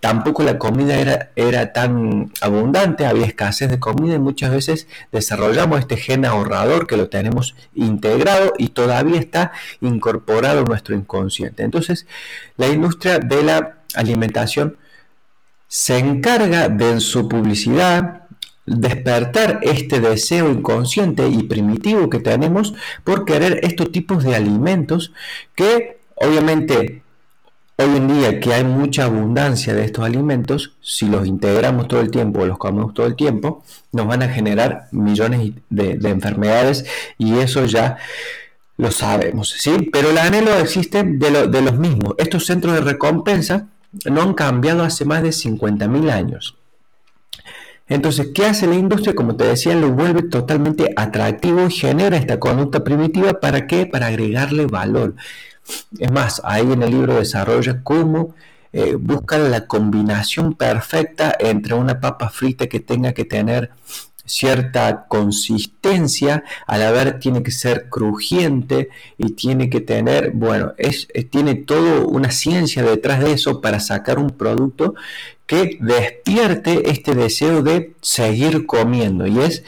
tampoco 0.00 0.42
la 0.42 0.58
comida 0.58 0.96
era, 0.98 1.30
era 1.34 1.72
tan 1.72 2.30
abundante, 2.42 3.06
había 3.06 3.24
escasez 3.24 3.70
de 3.70 3.80
comida 3.80 4.16
y 4.16 4.18
muchas 4.18 4.50
veces 4.50 4.86
desarrollamos 5.12 5.80
este 5.80 5.96
gen 5.96 6.26
ahorrador 6.26 6.86
que 6.86 6.98
lo 6.98 7.08
tenemos 7.08 7.54
integrado 7.74 8.52
y 8.58 8.68
todavía 8.68 9.18
está 9.18 9.52
incorporado 9.80 10.58
en 10.58 10.66
nuestro 10.66 10.94
inconsciente. 10.94 11.62
Entonces, 11.62 12.06
la 12.58 12.68
industria 12.68 13.18
de 13.18 13.42
la 13.42 13.78
alimentación 13.94 14.76
se 15.68 15.98
encarga 15.98 16.68
de 16.68 16.92
en 16.92 17.00
su 17.00 17.28
publicidad 17.28 18.22
despertar 18.66 19.60
este 19.62 20.00
deseo 20.00 20.50
inconsciente 20.50 21.28
y 21.28 21.42
primitivo 21.42 22.08
que 22.08 22.20
tenemos 22.20 22.74
por 23.02 23.24
querer 23.24 23.60
estos 23.62 23.92
tipos 23.92 24.24
de 24.24 24.34
alimentos 24.34 25.12
que 25.54 25.98
obviamente 26.14 27.02
hoy 27.76 27.96
en 27.96 28.08
día 28.08 28.40
que 28.40 28.54
hay 28.54 28.64
mucha 28.64 29.04
abundancia 29.04 29.74
de 29.74 29.84
estos 29.84 30.04
alimentos, 30.04 30.76
si 30.80 31.06
los 31.06 31.26
integramos 31.26 31.88
todo 31.88 32.00
el 32.00 32.10
tiempo 32.10 32.40
o 32.40 32.46
los 32.46 32.56
comemos 32.56 32.94
todo 32.94 33.06
el 33.06 33.16
tiempo, 33.16 33.64
nos 33.92 34.06
van 34.06 34.22
a 34.22 34.28
generar 34.28 34.88
millones 34.92 35.52
de, 35.70 35.96
de 35.96 36.08
enfermedades 36.08 36.86
y 37.18 37.38
eso 37.38 37.64
ya 37.66 37.98
lo 38.76 38.90
sabemos, 38.90 39.50
¿sí? 39.58 39.88
Pero 39.92 40.10
el 40.10 40.18
anhelo 40.18 40.54
existe 40.58 41.02
de, 41.04 41.48
de 41.48 41.62
los 41.62 41.78
mismos. 41.78 42.14
Estos 42.18 42.46
centros 42.46 42.74
de 42.74 42.80
recompensa 42.80 43.68
no 44.10 44.22
han 44.22 44.34
cambiado 44.34 44.82
hace 44.82 45.04
más 45.04 45.22
de 45.22 45.30
50.000 45.30 46.10
años. 46.10 46.56
Entonces, 47.86 48.28
¿qué 48.34 48.46
hace 48.46 48.66
la 48.66 48.76
industria? 48.76 49.14
Como 49.14 49.36
te 49.36 49.44
decía, 49.44 49.74
lo 49.74 49.90
vuelve 49.92 50.22
totalmente 50.22 50.92
atractivo 50.96 51.66
y 51.66 51.70
genera 51.70 52.16
esta 52.16 52.40
conducta 52.40 52.82
primitiva. 52.82 53.40
¿Para 53.40 53.66
qué? 53.66 53.86
Para 53.86 54.06
agregarle 54.06 54.66
valor. 54.66 55.14
Es 55.98 56.10
más, 56.10 56.40
ahí 56.44 56.72
en 56.72 56.82
el 56.82 56.90
libro 56.90 57.16
desarrolla 57.16 57.82
cómo 57.82 58.34
eh, 58.72 58.96
la 59.50 59.66
combinación 59.66 60.54
perfecta 60.54 61.34
entre 61.38 61.74
una 61.74 62.00
papa 62.00 62.28
frita 62.28 62.66
que 62.66 62.80
tenga 62.80 63.12
que 63.12 63.24
tener 63.24 63.70
cierta 64.24 65.06
consistencia, 65.06 66.44
a 66.66 66.78
la 66.78 66.90
vez 66.90 67.18
tiene 67.18 67.42
que 67.42 67.50
ser 67.50 67.88
crujiente 67.88 68.88
y 69.18 69.32
tiene 69.32 69.70
que 69.70 69.80
tener, 69.80 70.32
bueno, 70.32 70.72
es, 70.78 71.08
tiene 71.30 71.54
toda 71.54 72.00
una 72.06 72.30
ciencia 72.30 72.82
detrás 72.82 73.20
de 73.20 73.32
eso 73.32 73.60
para 73.60 73.80
sacar 73.80 74.18
un 74.18 74.30
producto 74.30 74.94
que 75.46 75.78
despierte 75.80 76.90
este 76.90 77.14
deseo 77.14 77.62
de 77.62 77.94
seguir 78.00 78.66
comiendo. 78.66 79.26
Y 79.26 79.40
es 79.40 79.62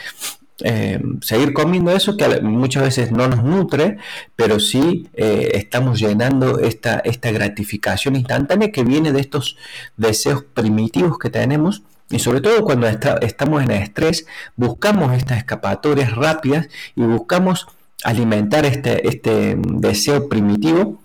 eh, 0.65 1.03
seguir 1.21 1.53
comiendo 1.53 1.91
eso 1.91 2.17
que 2.17 2.41
muchas 2.41 2.83
veces 2.83 3.13
no 3.13 3.29
nos 3.29 3.45
nutre, 3.45 3.99
pero 4.37 4.59
sí 4.59 5.07
eh, 5.13 5.51
estamos 5.55 6.01
llenando 6.01 6.61
esta, 6.61 6.99
esta 7.01 7.31
gratificación 7.31 8.17
instantánea 8.17 8.73
que 8.73 8.83
viene 8.83 9.13
de 9.13 9.21
estos 9.21 9.59
deseos 9.99 10.45
primitivos 10.55 11.19
que 11.19 11.29
tenemos 11.29 11.83
y 12.11 12.19
sobre 12.19 12.41
todo 12.41 12.65
cuando 12.65 12.87
estamos 12.87 13.63
en 13.63 13.73
estrés, 13.73 14.27
buscamos 14.55 15.13
estas 15.13 15.39
escapatorias 15.39 16.15
rápidas 16.15 16.69
y 16.95 17.03
buscamos 17.03 17.67
alimentar 18.05 18.65
este, 18.65 19.09
este 19.09 19.57
deseo 19.59 20.29
primitivo 20.29 21.01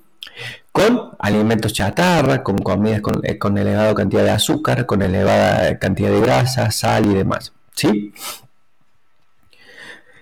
con 0.72 1.12
alimentos 1.20 1.74
chatarra, 1.74 2.44
con 2.44 2.58
comidas 2.60 3.02
con, 3.02 3.20
eh, 3.24 3.38
con, 3.38 3.58
elevada 3.58 3.94
cantidad 3.94 4.24
de 4.24 4.32
azúcar, 4.32 4.86
con 4.86 5.02
elevada 5.02 5.78
cantidad 5.80 6.12
de 6.12 6.22
grasa, 6.22 6.72
sal 6.72 7.08
y 7.08 7.14
demás. 7.14 7.52
¿sí? 7.76 8.14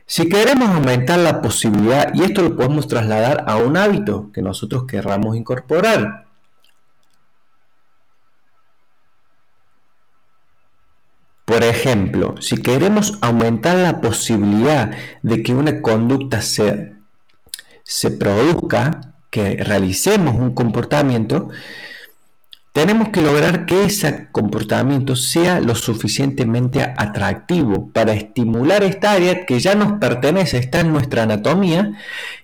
Si 0.06 0.28
queremos 0.28 0.70
aumentar 0.70 1.20
la 1.20 1.42
posibilidad, 1.42 2.12
y 2.16 2.24
esto 2.24 2.42
lo 2.42 2.56
podemos 2.56 2.88
trasladar 2.88 3.44
a 3.48 3.58
un 3.58 3.78
hábito 3.78 4.32
que 4.34 4.42
nosotros 4.42 4.86
querramos 4.88 5.36
incorporar, 5.36 6.29
Por 11.50 11.64
ejemplo, 11.64 12.36
si 12.42 12.58
queremos 12.58 13.18
aumentar 13.22 13.76
la 13.76 14.02
posibilidad 14.02 14.92
de 15.24 15.42
que 15.42 15.56
una 15.56 15.82
conducta 15.82 16.44
se, 16.44 16.94
se 17.82 18.12
produzca, 18.12 19.16
que 19.32 19.56
realicemos 19.56 20.36
un 20.36 20.54
comportamiento, 20.54 21.50
tenemos 22.72 23.10
que 23.10 23.24
lograr 23.24 23.66
que 23.66 23.86
ese 23.86 24.28
comportamiento 24.32 25.16
sea 25.16 25.60
lo 25.60 25.74
suficientemente 25.74 26.84
atractivo 26.84 27.90
para 27.94 28.14
estimular 28.14 28.84
esta 28.84 29.14
área 29.14 29.48
que 29.48 29.60
ya 29.60 29.74
nos 29.74 29.94
pertenece, 29.94 30.60
está 30.60 30.82
en 30.82 30.94
nuestra 30.94 31.24
anatomía, 31.24 31.94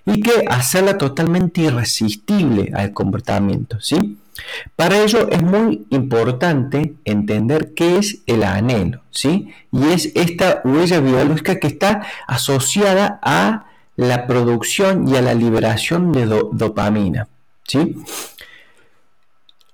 y 0.04 0.20
que 0.20 0.46
hacerla 0.48 0.98
totalmente 0.98 1.60
irresistible 1.60 2.72
al 2.74 2.92
comportamiento, 2.92 3.80
¿sí? 3.80 4.18
Para 4.74 5.02
ello 5.02 5.28
es 5.30 5.42
muy 5.42 5.86
importante 5.90 6.94
entender 7.04 7.74
qué 7.74 7.98
es 7.98 8.22
el 8.26 8.42
anhelo, 8.44 9.02
¿sí? 9.10 9.52
Y 9.72 9.88
es 9.88 10.12
esta 10.14 10.60
huella 10.64 11.00
biológica 11.00 11.58
que 11.58 11.66
está 11.66 12.06
asociada 12.26 13.18
a 13.22 13.66
la 13.96 14.26
producción 14.26 15.08
y 15.08 15.16
a 15.16 15.22
la 15.22 15.34
liberación 15.34 16.12
de 16.12 16.26
dopamina, 16.26 17.28
¿sí? 17.66 17.96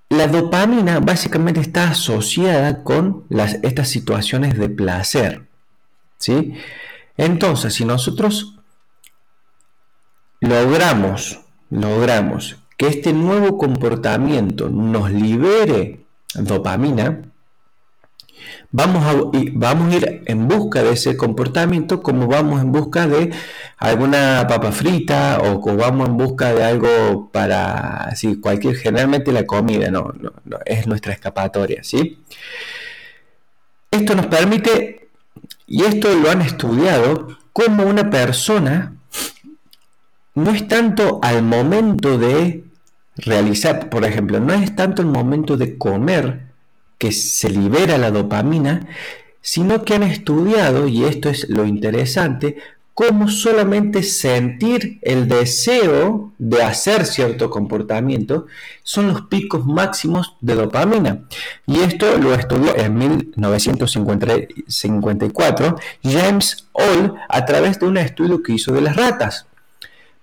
La 0.09 0.29
dopamina 0.29 1.01
básicamente 1.01 1.61
está 1.61 1.91
asociada 1.91 2.85
con 2.85 3.25
las, 3.29 3.55
estas 3.63 3.89
situaciones 3.89 4.59
de 4.59 4.69
placer, 4.69 5.47
¿sí? 6.19 6.55
Entonces, 7.17 7.75
si 7.75 7.85
nosotros 7.85 8.59
logramos, 10.41 11.41
logramos 11.71 12.62
que 12.83 12.89
este 12.89 13.13
nuevo 13.13 13.59
comportamiento 13.59 14.69
nos 14.69 15.09
libere 15.13 16.01
dopamina, 16.35 17.23
vamos 18.73 19.05
a, 19.05 19.15
vamos 19.53 19.95
a 19.95 19.97
ir 19.99 20.23
en 20.27 20.49
busca 20.49 20.83
de 20.83 20.91
ese 20.91 21.17
comportamiento 21.17 22.03
como 22.03 22.27
vamos 22.27 22.61
en 22.61 22.73
busca 22.73 23.07
de 23.07 23.33
alguna 23.77 24.47
papa 24.49 24.73
frita 24.73 25.39
o 25.45 25.61
como 25.61 25.77
vamos 25.77 26.09
en 26.09 26.17
busca 26.17 26.53
de 26.55 26.65
algo 26.65 27.31
para, 27.31 27.99
así, 27.99 28.41
cualquier, 28.41 28.75
generalmente 28.75 29.31
la 29.31 29.47
comida, 29.47 29.89
no, 29.93 30.13
no, 30.19 30.33
es 30.67 30.89
nuestra 30.89 31.13
escapatoria, 31.13 31.85
¿sí? 31.85 32.19
Esto 33.93 34.17
nos 34.17 34.27
permite, 34.27 35.09
y 35.69 35.85
esto 35.85 36.13
lo 36.17 36.33
han 36.33 36.43
estudiado, 36.43 37.29
como 37.53 37.85
una 37.85 38.11
persona 38.11 38.97
no 40.35 40.51
es 40.51 40.67
tanto 40.67 41.21
al 41.23 41.45
momento 41.45 42.19
de 42.19 42.72
realizar, 43.23 43.89
por 43.89 44.05
ejemplo, 44.05 44.41
no 44.41 44.53
es 44.53 44.77
tanto 44.77 45.03
el 45.03 45.09
momento 45.09 45.57
de 45.57 45.79
comer 45.79 46.43
que 46.99 47.13
se 47.13 47.51
libera 47.51 47.99
la 47.99 48.11
dopamina, 48.11 48.87
sino 49.41 49.85
que 49.85 49.95
han 49.95 50.05
estudiado, 50.05 50.87
y 50.87 51.05
esto 51.05 51.29
es 51.29 51.49
lo 51.49 51.65
interesante, 51.65 52.57
cómo 52.95 53.29
solamente 53.29 54.03
sentir 54.03 54.99
el 55.03 55.27
deseo 55.27 56.33
de 56.39 56.63
hacer 56.63 57.07
cierto 57.07 57.49
comportamiento 57.51 58.47
son 58.83 59.09
los 59.09 59.23
picos 59.23 59.65
máximos 59.67 60.37
de 60.41 60.55
dopamina. 60.55 61.23
Y 61.67 61.81
esto 61.81 62.19
lo 62.19 62.35
estudió 62.35 62.77
en 62.77 62.97
1954 62.97 65.77
James 66.03 66.69
Hall 66.73 67.15
a 67.29 67.45
través 67.45 67.81
de 67.81 67.87
un 67.87 67.97
estudio 67.97 68.41
que 68.43 68.53
hizo 68.53 68.73
de 68.73 68.83
las 68.83 68.95
ratas. 68.97 69.47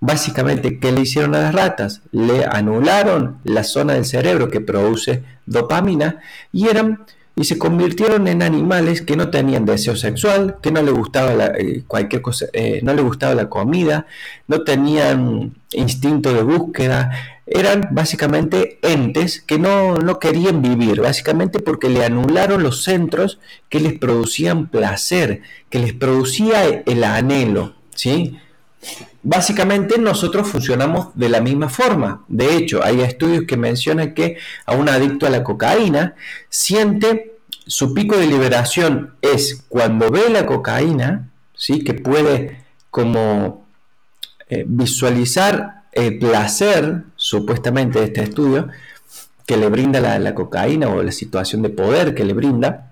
Básicamente, 0.02 0.80
¿qué 0.80 0.92
le 0.92 1.02
hicieron 1.02 1.36
a 1.36 1.42
las 1.42 1.54
ratas? 1.54 2.02
Le 2.12 2.46
anularon 2.46 3.40
la 3.44 3.64
zona 3.64 3.94
del 3.94 4.06
cerebro 4.06 4.50
que 4.50 4.62
produce 4.62 5.24
dopamina 5.46 6.20
y 6.52 6.70
eran 6.70 7.06
y 7.40 7.46
se 7.46 7.58
convirtieron 7.58 8.28
en 8.28 8.44
animales 8.44 9.02
que 9.02 9.16
no 9.16 9.30
tenían 9.30 9.64
deseo 9.64 9.96
sexual, 9.96 10.58
que 10.62 10.72
no 10.72 10.82
le 10.82 10.92
gustaba 10.92 11.34
la, 11.34 11.46
eh, 11.58 11.84
cualquier 11.88 12.22
cosa, 12.22 12.48
eh, 12.52 12.82
no 12.84 12.94
le 12.94 13.02
gustaba 13.02 13.34
la 13.34 13.48
comida, 13.48 14.08
no 14.48 14.64
tenían 14.64 15.54
instinto 15.72 16.34
de 16.34 16.44
búsqueda, 16.44 17.12
eran 17.46 17.88
básicamente 17.92 18.78
entes 18.82 19.40
que 19.40 19.58
no, 19.58 19.96
no 19.96 20.20
querían 20.20 20.62
vivir, 20.62 21.00
básicamente 21.00 21.60
porque 21.60 21.90
le 21.90 22.04
anularon 22.04 22.62
los 22.62 22.84
centros 22.84 23.40
que 23.70 23.80
les 23.80 23.98
producían 23.98 24.68
placer, 24.68 25.42
que 25.70 25.80
les 25.80 25.94
producía 25.94 26.66
el 26.66 27.04
anhelo, 27.06 27.74
¿sí? 27.96 28.38
Básicamente 29.22 29.98
nosotros 29.98 30.48
funcionamos 30.48 31.10
de 31.14 31.30
la 31.30 31.42
misma 31.42 31.68
forma. 31.68 32.24
De 32.28 32.56
hecho, 32.56 32.84
hay 32.84 33.02
estudios 33.02 33.44
que 33.46 33.58
mencionan 33.58 34.14
que 34.14 34.38
a 34.66 34.74
un 34.74 34.88
adicto 34.88 35.26
a 35.26 35.30
la 35.30 35.44
cocaína 35.44 36.16
siente 36.50 37.40
su 37.70 37.94
pico 37.94 38.18
de 38.18 38.26
liberación 38.26 39.14
es 39.22 39.64
cuando 39.70 40.10
ve 40.10 40.30
la 40.30 40.48
cocaína, 40.48 41.30
¿sí? 41.54 41.84
que 41.84 41.94
puede 41.94 42.64
como 42.90 43.68
eh, 44.50 44.64
visualizar 44.66 45.84
el 45.92 46.18
placer, 46.18 47.04
supuestamente 47.16 48.00
de 48.00 48.06
este 48.06 48.24
estudio, 48.24 48.70
que 49.46 49.58
le 49.58 49.70
brinda 49.70 50.00
la, 50.00 50.18
la 50.18 50.34
cocaína 50.34 50.90
o 50.90 51.04
la 51.04 51.12
situación 51.12 51.62
de 51.62 51.70
poder 51.70 52.16
que 52.16 52.24
le 52.24 52.34
brinda. 52.34 52.92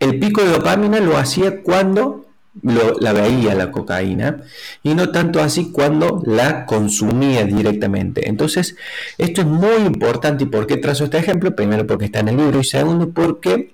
El 0.00 0.18
pico 0.18 0.42
de 0.42 0.50
dopamina 0.50 1.00
lo 1.00 1.18
hacía 1.18 1.62
cuando 1.62 2.23
la 2.62 3.12
veía 3.12 3.54
la 3.54 3.72
cocaína 3.72 4.42
y 4.82 4.94
no 4.94 5.10
tanto 5.10 5.40
así 5.40 5.70
cuando 5.72 6.22
la 6.24 6.66
consumía 6.66 7.44
directamente. 7.44 8.28
Entonces, 8.28 8.76
esto 9.18 9.40
es 9.40 9.46
muy 9.46 9.82
importante. 9.84 10.44
¿Y 10.44 10.46
por 10.46 10.66
qué 10.66 10.76
trazo 10.76 11.04
este 11.04 11.18
ejemplo? 11.18 11.56
Primero 11.56 11.86
porque 11.86 12.06
está 12.06 12.20
en 12.20 12.28
el 12.28 12.36
libro 12.36 12.60
y 12.60 12.64
segundo 12.64 13.10
porque 13.10 13.72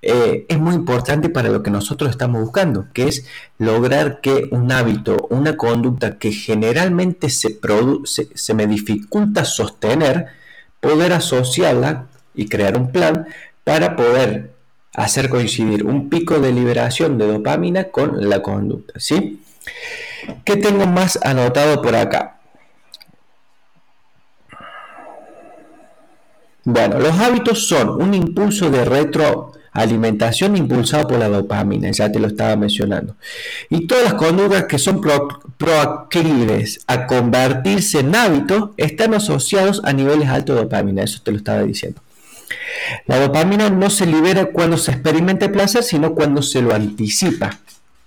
eh, 0.00 0.46
es 0.48 0.58
muy 0.58 0.74
importante 0.74 1.28
para 1.28 1.48
lo 1.48 1.62
que 1.62 1.70
nosotros 1.70 2.10
estamos 2.10 2.40
buscando, 2.40 2.86
que 2.92 3.08
es 3.08 3.26
lograr 3.58 4.20
que 4.20 4.48
un 4.52 4.70
hábito, 4.72 5.26
una 5.30 5.56
conducta 5.56 6.18
que 6.18 6.32
generalmente 6.32 7.30
se, 7.30 7.58
se, 8.04 8.28
se 8.34 8.54
me 8.54 8.66
dificulta 8.66 9.44
sostener, 9.44 10.26
poder 10.80 11.12
asociarla 11.12 12.06
y 12.34 12.48
crear 12.48 12.78
un 12.78 12.92
plan 12.92 13.26
para 13.64 13.96
poder 13.96 14.57
hacer 14.98 15.28
coincidir 15.28 15.84
un 15.84 16.08
pico 16.08 16.40
de 16.40 16.52
liberación 16.52 17.18
de 17.18 17.26
dopamina 17.26 17.84
con 17.84 18.28
la 18.28 18.42
conducta. 18.42 18.94
¿sí? 18.98 19.40
¿Qué 20.44 20.56
tengo 20.56 20.86
más 20.86 21.18
anotado 21.22 21.80
por 21.80 21.94
acá? 21.94 22.38
Bueno, 26.64 26.98
los 26.98 27.18
hábitos 27.18 27.66
son 27.66 28.02
un 28.02 28.12
impulso 28.12 28.70
de 28.70 28.84
retro 28.84 29.52
alimentación 29.72 30.56
impulsada 30.56 31.06
por 31.06 31.18
la 31.18 31.28
dopamina, 31.28 31.90
ya 31.92 32.10
te 32.10 32.18
lo 32.18 32.26
estaba 32.26 32.56
mencionando. 32.56 33.16
Y 33.70 33.86
todas 33.86 34.04
las 34.04 34.14
conductas 34.14 34.64
que 34.64 34.78
son 34.78 35.00
proclives 35.56 36.80
a 36.86 37.06
convertirse 37.06 38.00
en 38.00 38.14
hábitos 38.14 38.70
están 38.76 39.14
asociados 39.14 39.80
a 39.84 39.92
niveles 39.92 40.28
altos 40.28 40.56
de 40.56 40.62
dopamina, 40.62 41.04
eso 41.04 41.20
te 41.22 41.30
lo 41.30 41.36
estaba 41.36 41.62
diciendo. 41.62 42.00
La 43.06 43.18
dopamina 43.18 43.70
no 43.70 43.90
se 43.90 44.06
libera 44.06 44.46
cuando 44.46 44.76
se 44.76 44.92
experimenta 44.92 45.46
el 45.46 45.52
placer, 45.52 45.82
sino 45.82 46.14
cuando 46.14 46.42
se 46.42 46.62
lo 46.62 46.74
anticipa. 46.74 47.58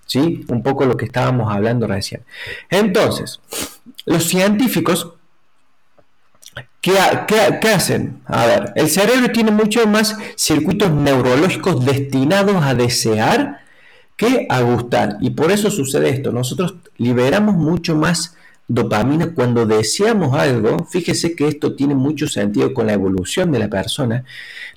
¿Sí? 0.05 0.45
Un 0.49 0.61
poco 0.61 0.85
lo 0.85 0.97
que 0.97 1.05
estábamos 1.05 1.53
hablando 1.53 1.87
recién. 1.87 2.23
Entonces, 2.69 3.39
los 4.05 4.25
científicos 4.25 5.13
¿Qué, 6.81 6.97
hacen? 7.71 8.21
A 8.25 8.47
ver, 8.47 8.73
el 8.75 8.89
cerebro 8.89 9.31
tiene 9.31 9.51
mucho 9.51 9.85
más 9.85 10.17
circuitos 10.35 10.91
neurológicos 10.91 11.85
destinados 11.85 12.63
a 12.63 12.73
desear 12.73 13.61
que 14.17 14.47
a 14.49 14.61
gustar. 14.61 15.17
Y 15.21 15.29
por 15.29 15.51
eso 15.51 15.69
sucede 15.69 16.09
esto. 16.09 16.31
Nosotros 16.31 16.75
liberamos 16.97 17.55
mucho 17.55 17.95
más 17.95 18.35
dopamina 18.73 19.33
cuando 19.33 19.65
deseamos 19.65 20.37
algo. 20.37 20.85
Fíjese 20.85 21.35
que 21.35 21.47
esto 21.47 21.75
tiene 21.75 21.95
mucho 21.95 22.27
sentido 22.27 22.73
con 22.73 22.87
la 22.87 22.93
evolución 22.93 23.51
de 23.51 23.59
la 23.59 23.69
persona. 23.69 24.23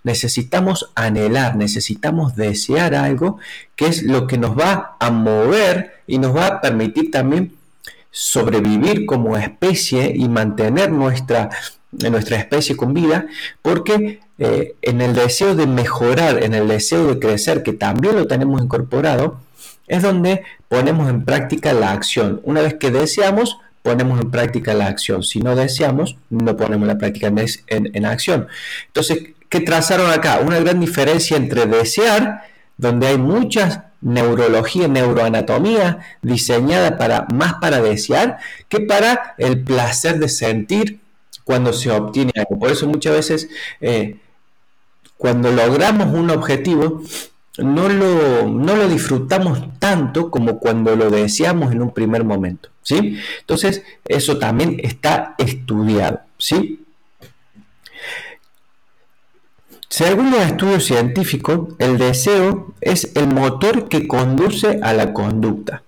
Necesitamos 0.02 0.90
anhelar, 0.94 1.56
necesitamos 1.56 2.36
desear 2.36 2.94
algo 2.94 3.38
que 3.76 3.86
es 3.86 4.02
lo 4.02 4.26
que 4.26 4.38
nos 4.38 4.58
va 4.58 4.96
a 4.98 5.10
mover 5.10 6.02
y 6.06 6.18
nos 6.18 6.34
va 6.36 6.46
a 6.46 6.60
permitir 6.60 7.10
también 7.10 7.52
sobrevivir 8.10 9.06
como 9.06 9.36
especie 9.36 10.12
y 10.14 10.28
mantener 10.28 10.92
nuestra 10.92 11.50
nuestra 12.10 12.36
especie 12.38 12.76
con 12.76 12.92
vida, 12.92 13.26
porque 13.62 14.20
eh, 14.38 14.74
en 14.82 15.00
el 15.00 15.14
deseo 15.14 15.54
de 15.54 15.68
mejorar, 15.68 16.42
en 16.42 16.52
el 16.52 16.66
deseo 16.66 17.06
de 17.06 17.20
crecer, 17.20 17.62
que 17.62 17.72
también 17.72 18.16
lo 18.16 18.26
tenemos 18.26 18.60
incorporado, 18.60 19.38
es 19.86 20.02
donde 20.02 20.42
ponemos 20.68 21.08
en 21.08 21.24
práctica 21.24 21.72
la 21.72 21.92
acción. 21.92 22.40
Una 22.42 22.62
vez 22.62 22.74
que 22.74 22.90
deseamos, 22.90 23.58
ponemos 23.84 24.18
en 24.18 24.30
práctica 24.30 24.72
la 24.72 24.86
acción. 24.86 25.22
Si 25.22 25.40
no 25.40 25.54
deseamos, 25.54 26.16
no 26.30 26.56
ponemos 26.56 26.88
la 26.88 26.96
práctica 26.96 27.30
en, 27.66 28.06
acción. 28.06 28.48
Entonces, 28.86 29.34
¿qué 29.50 29.60
trazaron 29.60 30.10
acá? 30.10 30.40
Una 30.42 30.58
gran 30.58 30.80
diferencia 30.80 31.36
entre 31.36 31.66
desear, 31.66 32.44
donde 32.78 33.08
hay 33.08 33.18
muchas 33.18 33.80
neurología, 34.00 34.88
neuroanatomía 34.88 35.98
diseñada 36.22 36.96
para 36.96 37.26
más 37.34 37.54
para 37.54 37.82
desear 37.82 38.38
que 38.70 38.80
para 38.80 39.34
el 39.36 39.62
placer 39.62 40.18
de 40.18 40.30
sentir 40.30 41.00
cuando 41.44 41.74
se 41.74 41.90
obtiene 41.90 42.32
algo. 42.36 42.58
Por 42.58 42.70
eso 42.70 42.86
muchas 42.86 43.12
veces 43.12 43.48
eh, 43.82 44.16
cuando 45.18 45.50
logramos 45.52 46.14
un 46.14 46.30
objetivo 46.30 47.02
no 47.58 47.88
lo, 47.88 48.48
no 48.48 48.76
lo, 48.76 48.88
disfrutamos 48.88 49.60
tanto 49.78 50.30
como 50.30 50.58
cuando 50.58 50.96
lo 50.96 51.10
deseamos 51.10 51.72
en 51.72 51.82
un 51.82 51.92
primer 51.92 52.24
momento. 52.24 52.70
¿sí? 52.82 53.18
Entonces 53.40 53.82
eso 54.04 54.38
también 54.38 54.80
está 54.82 55.34
estudiado. 55.38 56.20
¿sí? 56.38 56.84
Según 59.88 60.32
los 60.32 60.40
estudios 60.40 60.84
científicos, 60.84 61.74
el 61.78 61.98
deseo 61.98 62.74
es 62.80 63.12
el 63.14 63.28
motor 63.28 63.88
que 63.88 64.08
conduce 64.08 64.80
a 64.82 64.92
la 64.92 65.12
conducta. 65.12 65.82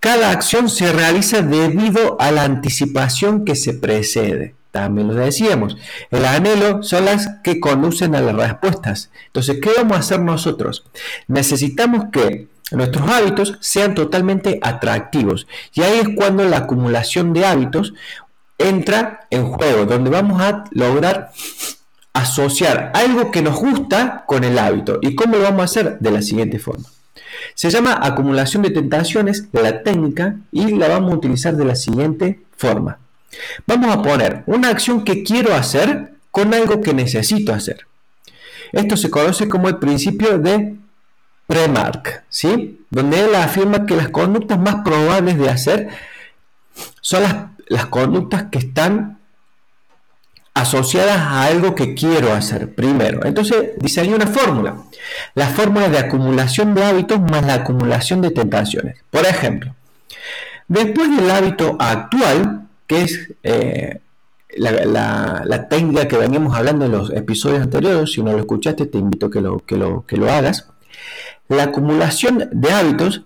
Cada 0.00 0.32
acción 0.32 0.68
se 0.68 0.92
realiza 0.92 1.42
debido 1.42 2.20
a 2.20 2.32
la 2.32 2.42
anticipación 2.42 3.44
que 3.44 3.54
se 3.54 3.74
precede 3.74 4.56
también 4.72 5.08
lo 5.08 5.14
decíamos. 5.14 5.76
El 6.10 6.24
anhelo 6.24 6.82
son 6.82 7.04
las 7.04 7.28
que 7.44 7.60
conducen 7.60 8.14
a 8.14 8.22
las 8.22 8.34
respuestas. 8.34 9.10
Entonces, 9.26 9.58
¿qué 9.62 9.70
vamos 9.76 9.96
a 9.96 10.00
hacer 10.00 10.20
nosotros? 10.20 10.84
Necesitamos 11.28 12.06
que 12.10 12.48
nuestros 12.72 13.08
hábitos 13.08 13.58
sean 13.60 13.94
totalmente 13.94 14.58
atractivos. 14.62 15.46
Y 15.74 15.82
ahí 15.82 15.98
es 16.00 16.08
cuando 16.16 16.44
la 16.44 16.58
acumulación 16.58 17.34
de 17.34 17.44
hábitos 17.44 17.92
entra 18.56 19.26
en 19.30 19.44
juego, 19.46 19.84
donde 19.84 20.10
vamos 20.10 20.40
a 20.40 20.64
lograr 20.70 21.32
asociar 22.14 22.92
algo 22.94 23.30
que 23.30 23.42
nos 23.42 23.56
gusta 23.56 24.24
con 24.26 24.42
el 24.42 24.58
hábito. 24.58 24.98
¿Y 25.02 25.14
cómo 25.14 25.36
lo 25.36 25.42
vamos 25.42 25.60
a 25.60 25.64
hacer? 25.64 25.98
De 25.98 26.10
la 26.10 26.22
siguiente 26.22 26.58
forma. 26.58 26.84
Se 27.54 27.70
llama 27.70 27.98
acumulación 28.00 28.62
de 28.62 28.70
tentaciones, 28.70 29.48
la 29.52 29.82
técnica, 29.82 30.36
y 30.50 30.74
la 30.76 30.88
vamos 30.88 31.12
a 31.12 31.16
utilizar 31.16 31.56
de 31.56 31.64
la 31.66 31.76
siguiente 31.76 32.40
forma. 32.56 32.98
Vamos 33.66 33.94
a 33.94 34.02
poner 34.02 34.42
una 34.46 34.68
acción 34.68 35.04
que 35.04 35.22
quiero 35.22 35.54
hacer 35.54 36.12
con 36.30 36.52
algo 36.54 36.80
que 36.80 36.94
necesito 36.94 37.52
hacer. 37.52 37.86
Esto 38.72 38.96
se 38.96 39.10
conoce 39.10 39.48
como 39.48 39.68
el 39.68 39.76
principio 39.76 40.38
de 40.38 40.76
Premark, 41.46 42.24
¿sí? 42.28 42.80
donde 42.90 43.20
él 43.20 43.34
afirma 43.34 43.86
que 43.86 43.96
las 43.96 44.08
conductas 44.08 44.58
más 44.58 44.76
probables 44.84 45.38
de 45.38 45.48
hacer 45.48 45.88
son 47.00 47.22
las, 47.22 47.36
las 47.68 47.86
conductas 47.86 48.44
que 48.50 48.58
están 48.58 49.18
asociadas 50.54 51.18
a 51.18 51.44
algo 51.44 51.74
que 51.74 51.94
quiero 51.94 52.32
hacer 52.32 52.74
primero. 52.74 53.24
Entonces 53.24 53.72
diseñó 53.78 54.16
una 54.16 54.26
fórmula, 54.26 54.76
la 55.34 55.48
fórmula 55.48 55.88
de 55.88 55.98
acumulación 55.98 56.74
de 56.74 56.84
hábitos 56.84 57.20
más 57.20 57.44
la 57.44 57.54
acumulación 57.54 58.20
de 58.20 58.30
tentaciones. 58.30 58.96
Por 59.10 59.24
ejemplo, 59.26 59.74
después 60.68 61.14
del 61.14 61.30
hábito 61.30 61.76
actual, 61.78 62.61
que 62.86 63.02
es 63.02 63.32
eh, 63.42 64.00
la, 64.56 65.66
técnica 65.68 66.08
que 66.08 66.16
veníamos 66.16 66.56
hablando 66.56 66.86
en 66.86 66.92
los 66.92 67.10
episodios 67.10 67.62
anteriores. 67.62 68.12
Si 68.12 68.22
no 68.22 68.32
lo 68.32 68.38
escuchaste, 68.38 68.86
te 68.86 68.98
invito 68.98 69.26
a 69.26 69.30
que 69.30 69.40
lo, 69.40 69.58
que 69.60 69.76
lo, 69.76 70.04
que 70.06 70.16
lo 70.16 70.30
hagas. 70.30 70.68
La 71.48 71.64
acumulación 71.64 72.48
de 72.52 72.72
hábitos 72.72 73.22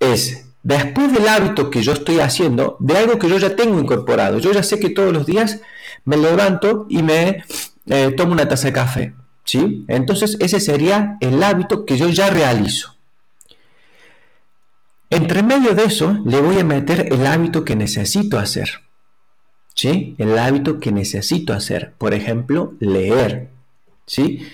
es 0.00 0.46
después 0.62 1.12
del 1.12 1.28
hábito 1.28 1.70
que 1.70 1.82
yo 1.82 1.92
estoy 1.92 2.20
haciendo, 2.20 2.76
de 2.80 2.96
algo 2.96 3.18
que 3.18 3.28
yo 3.28 3.38
ya 3.38 3.56
tengo 3.56 3.78
incorporado. 3.78 4.38
Yo 4.38 4.52
ya 4.52 4.62
sé 4.62 4.78
que 4.78 4.90
todos 4.90 5.12
los 5.12 5.26
días 5.26 5.60
me 6.04 6.16
levanto 6.16 6.86
y 6.88 7.02
me 7.02 7.44
eh, 7.86 8.10
tomo 8.16 8.32
una 8.32 8.48
taza 8.48 8.68
de 8.68 8.72
café. 8.72 9.14
¿sí? 9.44 9.84
Entonces 9.88 10.36
ese 10.40 10.60
sería 10.60 11.16
el 11.20 11.42
hábito 11.42 11.84
que 11.84 11.96
yo 11.96 12.08
ya 12.08 12.30
realizo. 12.30 12.93
Entre 15.14 15.44
medio 15.44 15.76
de 15.76 15.84
eso 15.84 16.18
le 16.24 16.40
voy 16.40 16.58
a 16.58 16.64
meter 16.64 17.12
el 17.12 17.24
hábito 17.24 17.64
que 17.64 17.76
necesito 17.76 18.36
hacer. 18.36 18.80
¿Sí? 19.72 20.16
El 20.18 20.36
hábito 20.36 20.80
que 20.80 20.90
necesito 20.90 21.52
hacer. 21.52 21.92
Por 21.98 22.14
ejemplo, 22.14 22.74
leer. 22.80 23.50
¿Sí? 24.06 24.44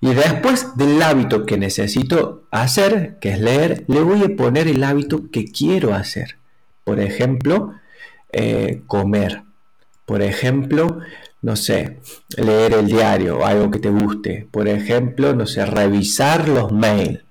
Y 0.00 0.14
después 0.14 0.76
del 0.76 1.02
hábito 1.02 1.44
que 1.44 1.58
necesito 1.58 2.44
hacer, 2.52 3.18
que 3.20 3.30
es 3.30 3.40
leer, 3.40 3.84
le 3.88 4.00
voy 4.00 4.22
a 4.22 4.36
poner 4.36 4.68
el 4.68 4.84
hábito 4.84 5.28
que 5.32 5.50
quiero 5.50 5.92
hacer. 5.92 6.36
Por 6.84 7.00
ejemplo, 7.00 7.74
eh, 8.32 8.82
comer. 8.86 9.42
Por 10.04 10.22
ejemplo, 10.22 11.00
no 11.42 11.56
sé, 11.56 11.98
leer 12.36 12.74
el 12.74 12.86
diario, 12.86 13.44
algo 13.44 13.72
que 13.72 13.80
te 13.80 13.90
guste. 13.90 14.46
Por 14.52 14.68
ejemplo, 14.68 15.34
no 15.34 15.46
sé, 15.46 15.66
revisar 15.66 16.48
los 16.48 16.70
mails 16.70 17.25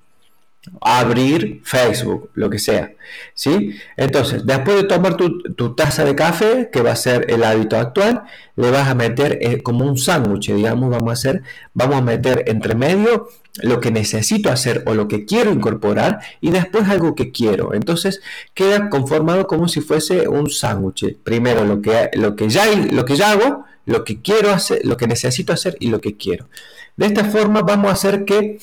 abrir 0.81 1.61
Facebook, 1.63 2.29
lo 2.33 2.49
que 2.49 2.59
sea. 2.59 2.91
¿sí? 3.33 3.75
Entonces, 3.97 4.45
después 4.45 4.77
de 4.77 4.83
tomar 4.83 5.15
tu, 5.17 5.75
taza 5.75 6.03
de 6.05 6.15
café, 6.15 6.69
que 6.71 6.81
va 6.81 6.91
a 6.91 6.95
ser 6.95 7.29
el 7.29 7.43
hábito 7.43 7.77
actual, 7.77 8.23
le 8.55 8.71
vas 8.71 8.87
a 8.87 8.95
meter 8.95 9.37
eh, 9.41 9.61
como 9.61 9.85
un 9.85 9.97
sándwich, 9.97 10.51
digamos, 10.53 10.89
vamos 10.89 11.09
a 11.09 11.13
hacer, 11.13 11.43
vamos 11.73 11.97
a 11.97 12.01
meter 12.01 12.43
entre 12.47 12.75
medio 12.75 13.29
lo 13.61 13.79
que 13.79 13.89
necesito 13.89 14.49
hacer 14.51 14.83
o 14.85 14.93
lo 14.93 15.07
que 15.07 15.25
quiero 15.25 15.51
incorporar 15.51 16.19
y 16.41 16.51
después 16.51 16.89
algo 16.89 17.15
que 17.15 17.31
quiero. 17.31 17.73
Entonces, 17.73 18.21
queda 18.53 18.89
conformado 18.89 19.47
como 19.47 19.67
si 19.67 19.81
fuese 19.81 20.27
un 20.27 20.49
sándwich. 20.49 21.17
Primero 21.23 21.63
lo 21.63 21.81
que, 21.81 22.09
lo, 22.13 22.35
que 22.35 22.49
ya, 22.49 22.65
lo 22.91 23.05
que 23.05 23.15
ya 23.15 23.31
hago, 23.31 23.65
lo 23.85 24.03
que 24.03 24.21
quiero 24.21 24.51
hacer, 24.51 24.81
lo 24.83 24.97
que 24.97 25.07
necesito 25.07 25.53
hacer 25.53 25.77
y 25.79 25.87
lo 25.87 26.01
que 26.01 26.17
quiero. 26.17 26.47
De 26.97 27.05
esta 27.05 27.25
forma 27.25 27.61
vamos 27.61 27.89
a 27.89 27.93
hacer 27.93 28.25
que 28.25 28.57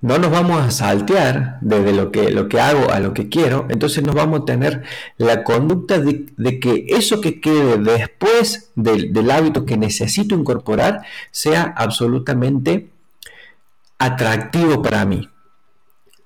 no 0.00 0.18
nos 0.18 0.30
vamos 0.30 0.60
a 0.60 0.70
saltear 0.70 1.58
desde 1.60 1.92
lo 1.92 2.12
que, 2.12 2.30
lo 2.30 2.48
que 2.48 2.60
hago 2.60 2.90
a 2.90 3.00
lo 3.00 3.14
que 3.14 3.28
quiero, 3.28 3.66
entonces 3.68 4.04
nos 4.04 4.14
vamos 4.14 4.42
a 4.42 4.44
tener 4.44 4.84
la 5.16 5.42
conducta 5.42 5.98
de, 5.98 6.60
que 6.60 6.86
eso 6.88 7.20
que 7.20 7.40
quede 7.40 7.78
después 7.78 8.70
del, 8.76 9.30
hábito 9.30 9.66
que 9.66 9.76
necesito 9.76 10.36
incorporar 10.36 11.02
sea 11.32 11.74
absolutamente 11.76 12.90
atractivo 13.98 14.82
para 14.82 15.04
mí. 15.04 15.28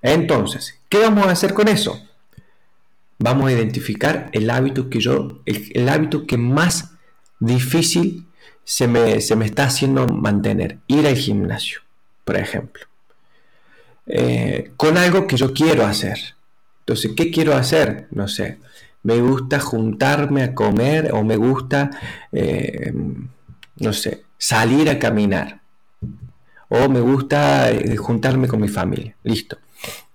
Entonces, 0.03 0.79
¿qué 0.91 0.99
vamos 0.99 1.27
a 1.27 1.31
hacer 1.31 1.55
con 1.55 1.69
eso? 1.69 1.99
Vamos 3.19 3.49
a 3.49 3.53
identificar 3.53 4.29
el 4.33 4.51
hábito 4.51 4.91
que 4.91 5.01
yo, 5.01 5.41
el, 5.47 5.89
hábito 5.89 6.27
que 6.27 6.37
más 6.37 6.93
difícil 7.41 8.27
se 8.65 8.87
me, 8.87 9.21
se 9.23 9.35
me 9.35 9.47
está 9.47 9.65
haciendo 9.65 10.07
mantener, 10.07 10.79
ir 10.89 11.07
al 11.07 11.17
gimnasio, 11.17 11.81
por 12.25 12.37
ejemplo. 12.37 12.92
Eh, 14.07 14.73
con 14.77 14.97
algo 14.97 15.27
que 15.27 15.37
yo 15.37 15.53
quiero 15.53 15.85
hacer. 15.87 16.19
Entonces, 16.81 17.13
¿qué 17.17 17.31
quiero 17.31 17.55
hacer? 17.55 18.09
No 18.11 18.27
sé, 18.27 18.59
me 19.03 19.21
gusta 19.21 19.61
juntarme 19.61 20.43
a 20.43 20.55
comer 20.55 21.13
o 21.13 21.23
me 21.23 21.37
gusta, 21.37 21.91
eh, 22.33 22.93
no 23.77 23.93
sé, 23.93 24.25
salir 24.39 24.91
a 24.91 24.99
caminar. 24.99 25.61
o 26.69 26.89
me 26.89 27.01
gusta 27.01 27.71
eh, 27.71 27.97
juntarme 27.97 28.49
con 28.49 28.61
mi 28.61 28.69
familia. 28.69 29.15
Listo. 29.25 29.59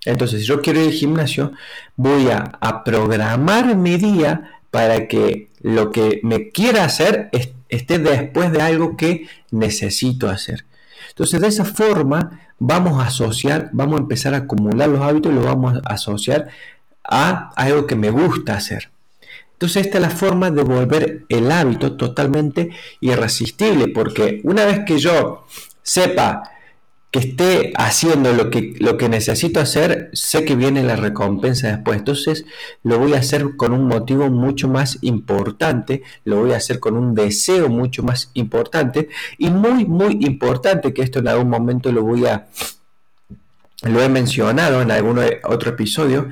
Entonces, 0.05 0.41
si 0.41 0.47
yo 0.47 0.61
quiero 0.61 0.81
ir 0.81 0.87
al 0.87 0.93
gimnasio, 0.93 1.51
voy 1.95 2.29
a, 2.29 2.57
a 2.59 2.83
programar 2.83 3.75
mi 3.75 3.97
día 3.97 4.59
para 4.71 5.07
que 5.07 5.49
lo 5.61 5.91
que 5.91 6.19
me 6.23 6.49
quiera 6.49 6.83
hacer 6.83 7.29
esté 7.69 7.99
después 7.99 8.51
de 8.51 8.61
algo 8.61 8.97
que 8.97 9.27
necesito 9.51 10.29
hacer. 10.29 10.65
Entonces, 11.09 11.41
de 11.41 11.47
esa 11.47 11.65
forma 11.65 12.46
vamos 12.59 13.01
a 13.01 13.07
asociar, 13.07 13.69
vamos 13.71 13.99
a 13.99 14.01
empezar 14.03 14.33
a 14.33 14.37
acumular 14.37 14.89
los 14.89 15.01
hábitos 15.01 15.31
y 15.31 15.35
los 15.35 15.45
vamos 15.45 15.77
a 15.77 15.93
asociar 15.93 16.47
a 17.03 17.51
algo 17.55 17.85
que 17.87 17.95
me 17.95 18.09
gusta 18.09 18.55
hacer. 18.55 18.89
Entonces 19.53 19.85
esta 19.85 19.97
es 19.97 20.01
la 20.03 20.09
forma 20.09 20.51
de 20.51 20.63
volver 20.63 21.25
el 21.29 21.51
hábito 21.51 21.97
totalmente 21.97 22.69
irresistible, 23.01 23.87
porque 23.87 24.41
una 24.43 24.65
vez 24.65 24.81
que 24.85 24.99
yo 24.99 25.45
sepa 25.81 26.43
que 27.11 27.19
esté 27.19 27.73
haciendo 27.75 28.33
lo 28.33 28.49
que, 28.49 28.75
lo 28.79 28.97
que 28.97 29.07
necesito 29.07 29.61
hacer, 29.61 30.09
sé 30.13 30.43
que 30.43 30.55
viene 30.55 30.83
la 30.83 30.97
recompensa 30.97 31.69
después. 31.69 31.99
Entonces 31.99 32.45
lo 32.83 32.99
voy 32.99 33.13
a 33.13 33.19
hacer 33.19 33.55
con 33.55 33.71
un 33.73 33.87
motivo 33.87 34.29
mucho 34.29 34.67
más 34.67 34.97
importante, 35.01 36.03
lo 36.25 36.41
voy 36.41 36.51
a 36.51 36.57
hacer 36.57 36.79
con 36.79 36.97
un 36.97 37.15
deseo 37.15 37.69
mucho 37.69 38.03
más 38.03 38.29
importante 38.33 39.09
y 39.37 39.49
muy, 39.49 39.85
muy 39.85 40.17
importante, 40.21 40.93
que 40.93 41.01
esto 41.01 41.19
en 41.19 41.29
algún 41.29 41.49
momento 41.49 41.91
lo 41.91 42.03
voy 42.03 42.25
a, 42.25 42.47
lo 43.83 44.01
he 44.01 44.09
mencionado 44.09 44.81
en 44.81 44.91
algún 44.91 45.19
otro 45.45 45.71
episodio, 45.71 46.29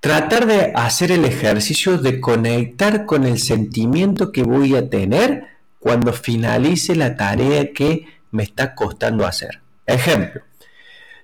tratar 0.00 0.46
de 0.46 0.72
hacer 0.74 1.12
el 1.12 1.24
ejercicio 1.24 1.96
de 1.96 2.20
conectar 2.20 3.06
con 3.06 3.24
el 3.24 3.38
sentimiento 3.38 4.32
que 4.32 4.42
voy 4.42 4.76
a 4.76 4.88
tener 4.90 5.46
cuando 5.78 6.12
finalice 6.12 6.94
la 6.94 7.16
tarea 7.16 7.72
que 7.72 8.06
me 8.30 8.42
está 8.42 8.74
costando 8.74 9.26
hacer. 9.26 9.59
Ejemplo, 9.90 10.42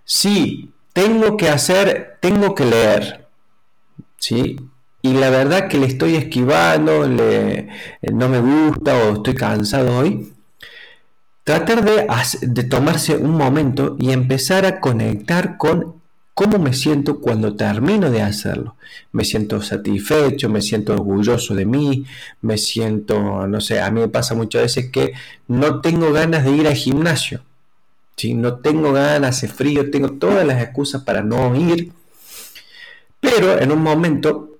si 0.05 0.73
tengo 0.93 1.37
que 1.37 1.49
hacer, 1.49 2.19
tengo 2.21 2.55
que 2.55 2.65
leer, 2.65 3.27
¿sí? 4.19 4.57
Y 5.03 5.13
la 5.15 5.31
verdad 5.31 5.69
que 5.69 5.79
le 5.79 5.87
estoy 5.87 6.17
esquivando, 6.17 7.07
no 7.07 8.29
me 8.29 8.41
gusta 8.41 8.97
o 8.97 9.15
estoy 9.15 9.35
cansado 9.35 9.99
hoy, 9.99 10.33
tratar 11.45 11.85
de, 11.85 12.07
de 12.43 12.65
tomarse 12.65 13.17
un 13.17 13.33
momento 13.33 13.97
y 13.99 14.11
empezar 14.11 14.67
a 14.67 14.81
conectar 14.81 15.57
con 15.59 15.97
¿Cómo 16.39 16.59
me 16.59 16.75
siento 16.75 17.23
cuando 17.23 17.57
termino 17.57 18.11
de 18.11 18.21
hacerlo? 18.21 18.77
Me 19.11 19.25
siento 19.25 19.63
satisfecho, 19.63 20.51
me 20.51 20.61
siento 20.61 20.93
orgulloso 20.93 21.55
de 21.55 21.65
mí, 21.65 22.05
me 22.43 22.59
siento, 22.59 23.47
no 23.47 23.59
sé, 23.63 23.81
a 23.81 23.91
mí 23.91 24.01
me 24.01 24.09
pasa 24.09 24.35
muchas 24.35 24.61
veces 24.61 24.91
que 24.91 25.15
no 25.49 25.81
tengo 25.81 26.13
ganas 26.13 26.45
de 26.45 26.51
ir 26.51 26.67
al 26.67 26.75
gimnasio. 26.75 27.41
¿Sí? 28.17 28.35
No 28.35 28.57
tengo 28.59 28.93
ganas, 28.93 29.37
hace 29.37 29.49
frío, 29.49 29.91
tengo 29.91 30.13
todas 30.13 30.47
las 30.47 30.63
excusas 30.63 31.03
para 31.03 31.23
no 31.23 31.55
ir. 31.55 31.93
Pero 33.21 33.59
en 33.59 33.73
un 33.73 33.83
momento, 33.83 34.59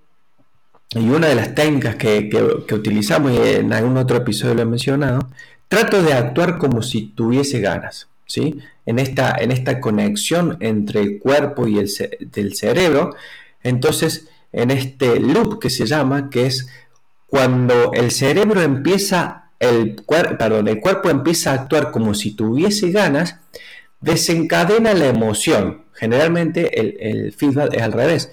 y 0.91 1.09
una 1.09 1.29
de 1.29 1.35
las 1.35 1.55
técnicas 1.55 1.97
que, 1.97 2.29
que 2.29 2.75
utilizamos, 2.75 3.33
y 3.33 3.37
en 3.37 3.73
algún 3.73 3.97
otro 3.97 4.17
episodio 4.17 4.55
lo 4.55 4.63
he 4.63 4.67
mencionado, 4.67 5.29
trato 5.69 6.03
de 6.03 6.13
actuar 6.13 6.59
como 6.59 6.83
si 6.83 7.09
tuviese 7.09 7.61
ganas. 7.61 8.09
¿sí? 8.27 8.59
En 8.85 8.99
esta, 8.99 9.37
en 9.39 9.51
esta 9.51 9.81
conexión 9.81 10.57
entre 10.61 11.01
el 11.01 11.19
cuerpo 11.19 11.67
y 11.67 11.79
el 11.79 11.91
del 12.33 12.55
cerebro. 12.55 13.15
Entonces, 13.63 14.29
en 14.53 14.71
este 14.71 15.19
loop 15.21 15.61
que 15.61 15.71
se 15.71 15.87
llama, 15.87 16.31
que 16.31 16.47
es 16.47 16.69
cuando 17.27 17.93
el 17.93 18.11
cerebro 18.11 18.63
empieza, 18.63 19.46
el, 19.59 19.97
perdón, 20.39 20.69
el 20.69 20.81
cuerpo 20.81 21.11
empieza 21.11 21.51
a 21.51 21.55
actuar 21.55 21.91
como 21.91 22.15
si 22.15 22.33
tuviese 22.33 22.91
ganas, 22.91 23.41
desencadena 24.01 24.95
la 24.95 25.07
emoción. 25.07 25.83
Generalmente 25.93 26.81
el, 26.81 26.97
el 27.01 27.33
feedback 27.33 27.75
es 27.75 27.83
al 27.83 27.93
revés 27.93 28.31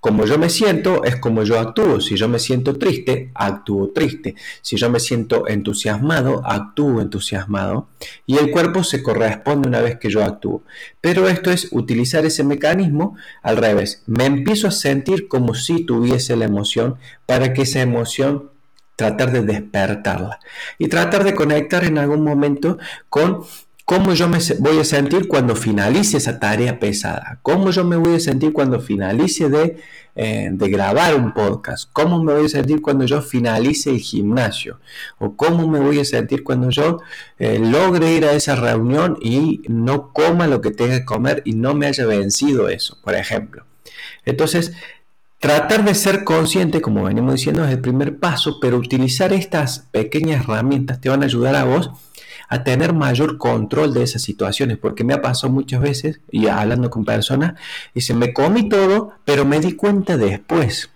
como 0.00 0.24
yo 0.24 0.38
me 0.38 0.48
siento 0.48 1.04
es 1.04 1.16
como 1.16 1.44
yo 1.44 1.58
actúo. 1.60 2.00
Si 2.00 2.16
yo 2.16 2.26
me 2.26 2.38
siento 2.38 2.78
triste, 2.78 3.30
actúo 3.34 3.90
triste. 3.90 4.34
Si 4.62 4.76
yo 4.76 4.88
me 4.88 4.98
siento 4.98 5.46
entusiasmado, 5.46 6.42
actúo 6.44 7.02
entusiasmado. 7.02 7.88
Y 8.26 8.38
el 8.38 8.50
cuerpo 8.50 8.82
se 8.82 9.02
corresponde 9.02 9.68
una 9.68 9.82
vez 9.82 9.98
que 9.98 10.08
yo 10.08 10.24
actúo. 10.24 10.62
Pero 11.02 11.28
esto 11.28 11.50
es 11.50 11.68
utilizar 11.70 12.24
ese 12.24 12.44
mecanismo 12.44 13.16
al 13.42 13.58
revés. 13.58 14.02
Me 14.06 14.24
empiezo 14.24 14.68
a 14.68 14.72
sentir 14.72 15.28
como 15.28 15.54
si 15.54 15.84
tuviese 15.84 16.34
la 16.34 16.46
emoción 16.46 16.96
para 17.26 17.52
que 17.52 17.62
esa 17.62 17.82
emoción 17.82 18.50
tratar 19.00 19.32
de 19.32 19.40
despertarla 19.40 20.38
y 20.76 20.88
tratar 20.88 21.24
de 21.24 21.34
conectar 21.34 21.84
en 21.84 21.96
algún 21.96 22.22
momento 22.22 22.76
con 23.08 23.44
cómo 23.86 24.12
yo 24.12 24.28
me 24.28 24.38
voy 24.58 24.78
a 24.78 24.84
sentir 24.84 25.26
cuando 25.26 25.56
finalice 25.56 26.18
esa 26.18 26.38
tarea 26.38 26.78
pesada, 26.78 27.38
cómo 27.42 27.70
yo 27.70 27.82
me 27.82 27.96
voy 27.96 28.16
a 28.16 28.20
sentir 28.20 28.52
cuando 28.52 28.78
finalice 28.78 29.48
de, 29.48 29.78
eh, 30.16 30.50
grabar 30.52 31.14
un 31.14 31.32
podcast, 31.32 31.88
cómo 31.94 32.22
me 32.22 32.34
voy 32.34 32.44
a 32.44 32.48
sentir 32.50 32.82
cuando 32.82 33.06
yo 33.06 33.22
finalice 33.22 33.88
el 33.88 34.00
gimnasio, 34.00 34.80
o 35.18 35.34
cómo 35.34 35.66
me 35.66 35.80
voy 35.80 35.98
a 35.98 36.04
sentir 36.04 36.44
cuando 36.44 36.68
yo 36.68 36.98
eh, 37.38 37.58
logre 37.58 38.12
ir 38.12 38.26
a 38.26 38.32
esa 38.34 38.54
reunión 38.54 39.16
y 39.22 39.62
no 39.66 40.12
coma 40.12 40.46
lo 40.46 40.60
que 40.60 40.72
tenga 40.72 40.98
que 40.98 41.04
comer 41.06 41.40
y 41.46 41.54
no 41.54 41.74
me 41.74 41.86
haya 41.86 42.04
vencido 42.04 42.68
eso, 42.68 42.98
por 43.02 43.14
ejemplo. 43.14 43.64
Entonces, 44.26 44.72
Tratar 45.40 45.86
de 45.86 45.94
ser 45.94 46.22
consciente, 46.24 46.82
como 46.82 47.04
venimos 47.04 47.32
diciendo, 47.32 47.64
es 47.64 47.70
el 47.70 47.80
primer 47.80 48.18
paso, 48.18 48.60
pero 48.60 48.76
utilizar 48.76 49.32
estas 49.32 49.78
pequeñas 49.90 50.44
herramientas 50.44 51.00
te 51.00 51.08
van 51.08 51.22
a 51.22 51.24
ayudar 51.24 51.54
a 51.56 51.64
vos 51.64 51.90
a 52.50 52.62
tener 52.62 52.92
mayor 52.92 53.38
control 53.38 53.94
de 53.94 54.02
esas 54.02 54.20
situaciones, 54.20 54.76
porque 54.76 55.02
me 55.02 55.14
ha 55.14 55.22
pasado 55.22 55.50
muchas 55.50 55.80
veces, 55.80 56.20
y 56.30 56.48
hablando 56.48 56.90
con 56.90 57.06
personas, 57.06 57.54
se 57.96 58.12
me 58.12 58.34
comí 58.34 58.68
todo, 58.68 59.12
pero 59.24 59.46
me 59.46 59.60
di 59.60 59.76
cuenta 59.76 60.18
después. 60.18 60.90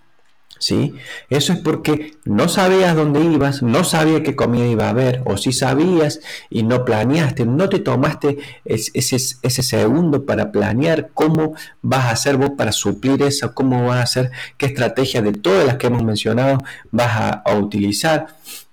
¿Sí? 0.57 0.93
Eso 1.29 1.53
es 1.53 1.59
porque 1.59 2.15
no 2.23 2.47
sabías 2.47 2.95
dónde 2.95 3.21
ibas, 3.21 3.61
no 3.61 3.83
sabías 3.83 4.21
qué 4.21 4.35
comida 4.35 4.65
iba 4.65 4.85
a 4.85 4.89
haber, 4.89 5.21
o 5.25 5.37
si 5.37 5.51
sabías 5.51 6.21
y 6.49 6.63
no 6.63 6.85
planeaste, 6.85 7.45
no 7.45 7.67
te 7.69 7.79
tomaste 7.79 8.37
ese, 8.63 9.19
segundo 9.63 10.25
para 10.25 10.51
planear 10.51 11.09
cómo 11.13 11.55
vas 11.81 12.05
a 12.05 12.11
hacer 12.11 12.37
vos 12.37 12.51
para 12.57 12.71
suplir 12.71 13.21
eso, 13.21 13.53
cómo 13.53 13.85
vas 13.87 13.97
a 13.97 14.03
hacer, 14.03 14.31
qué 14.57 14.67
estrategia 14.67 15.21
de 15.21 15.33
todas 15.33 15.65
las 15.65 15.75
que 15.75 15.87
hemos 15.87 16.03
mencionado 16.03 16.59
vas 16.91 17.41
a 17.43 17.57
utilizar. 17.57 18.27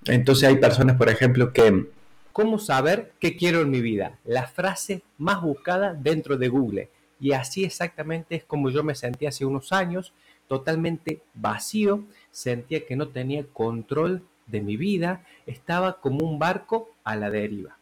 Entonces 0.05 0.49
hay 0.49 0.57
personas, 0.57 0.97
por 0.97 1.09
ejemplo, 1.09 1.53
que 1.53 1.85
¿Cómo 2.33 2.57
saber 2.57 3.11
qué 3.19 3.37
quiero 3.37 3.61
en 3.61 3.69
mi 3.69 3.79
vida? 3.79 4.17
La 4.25 4.47
frase 4.47 5.03
más 5.19 5.43
buscada 5.43 5.93
dentro 5.93 6.35
de 6.35 6.47
Google. 6.47 6.89
Y 7.19 7.33
así 7.33 7.63
exactamente 7.63 8.35
es 8.35 8.43
como 8.43 8.71
yo 8.71 8.83
me 8.83 8.95
sentía 8.95 9.29
hace 9.29 9.45
unos 9.45 9.71
años, 9.71 10.13
totalmente 10.47 11.21
vacío, 11.33 12.03
sentía 12.31 12.85
que 12.85 12.95
no 12.95 13.07
tenía 13.07 13.45
control 13.45 14.23
de 14.47 14.61
mi 14.61 14.77
vida, 14.77 15.25
estaba 15.45 15.99
como 15.99 16.25
un 16.25 16.39
barco 16.39 16.89
a 17.03 17.15
la 17.15 17.29
deriva. 17.29 17.77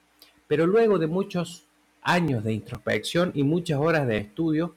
Pero 0.47 0.67
luego 0.67 0.99
de 0.99 1.07
muchos 1.07 1.65
años 2.01 2.43
de 2.43 2.53
introspección 2.53 3.31
y 3.35 3.43
muchas 3.43 3.79
horas 3.79 4.07
de 4.07 4.17
estudio, 4.17 4.75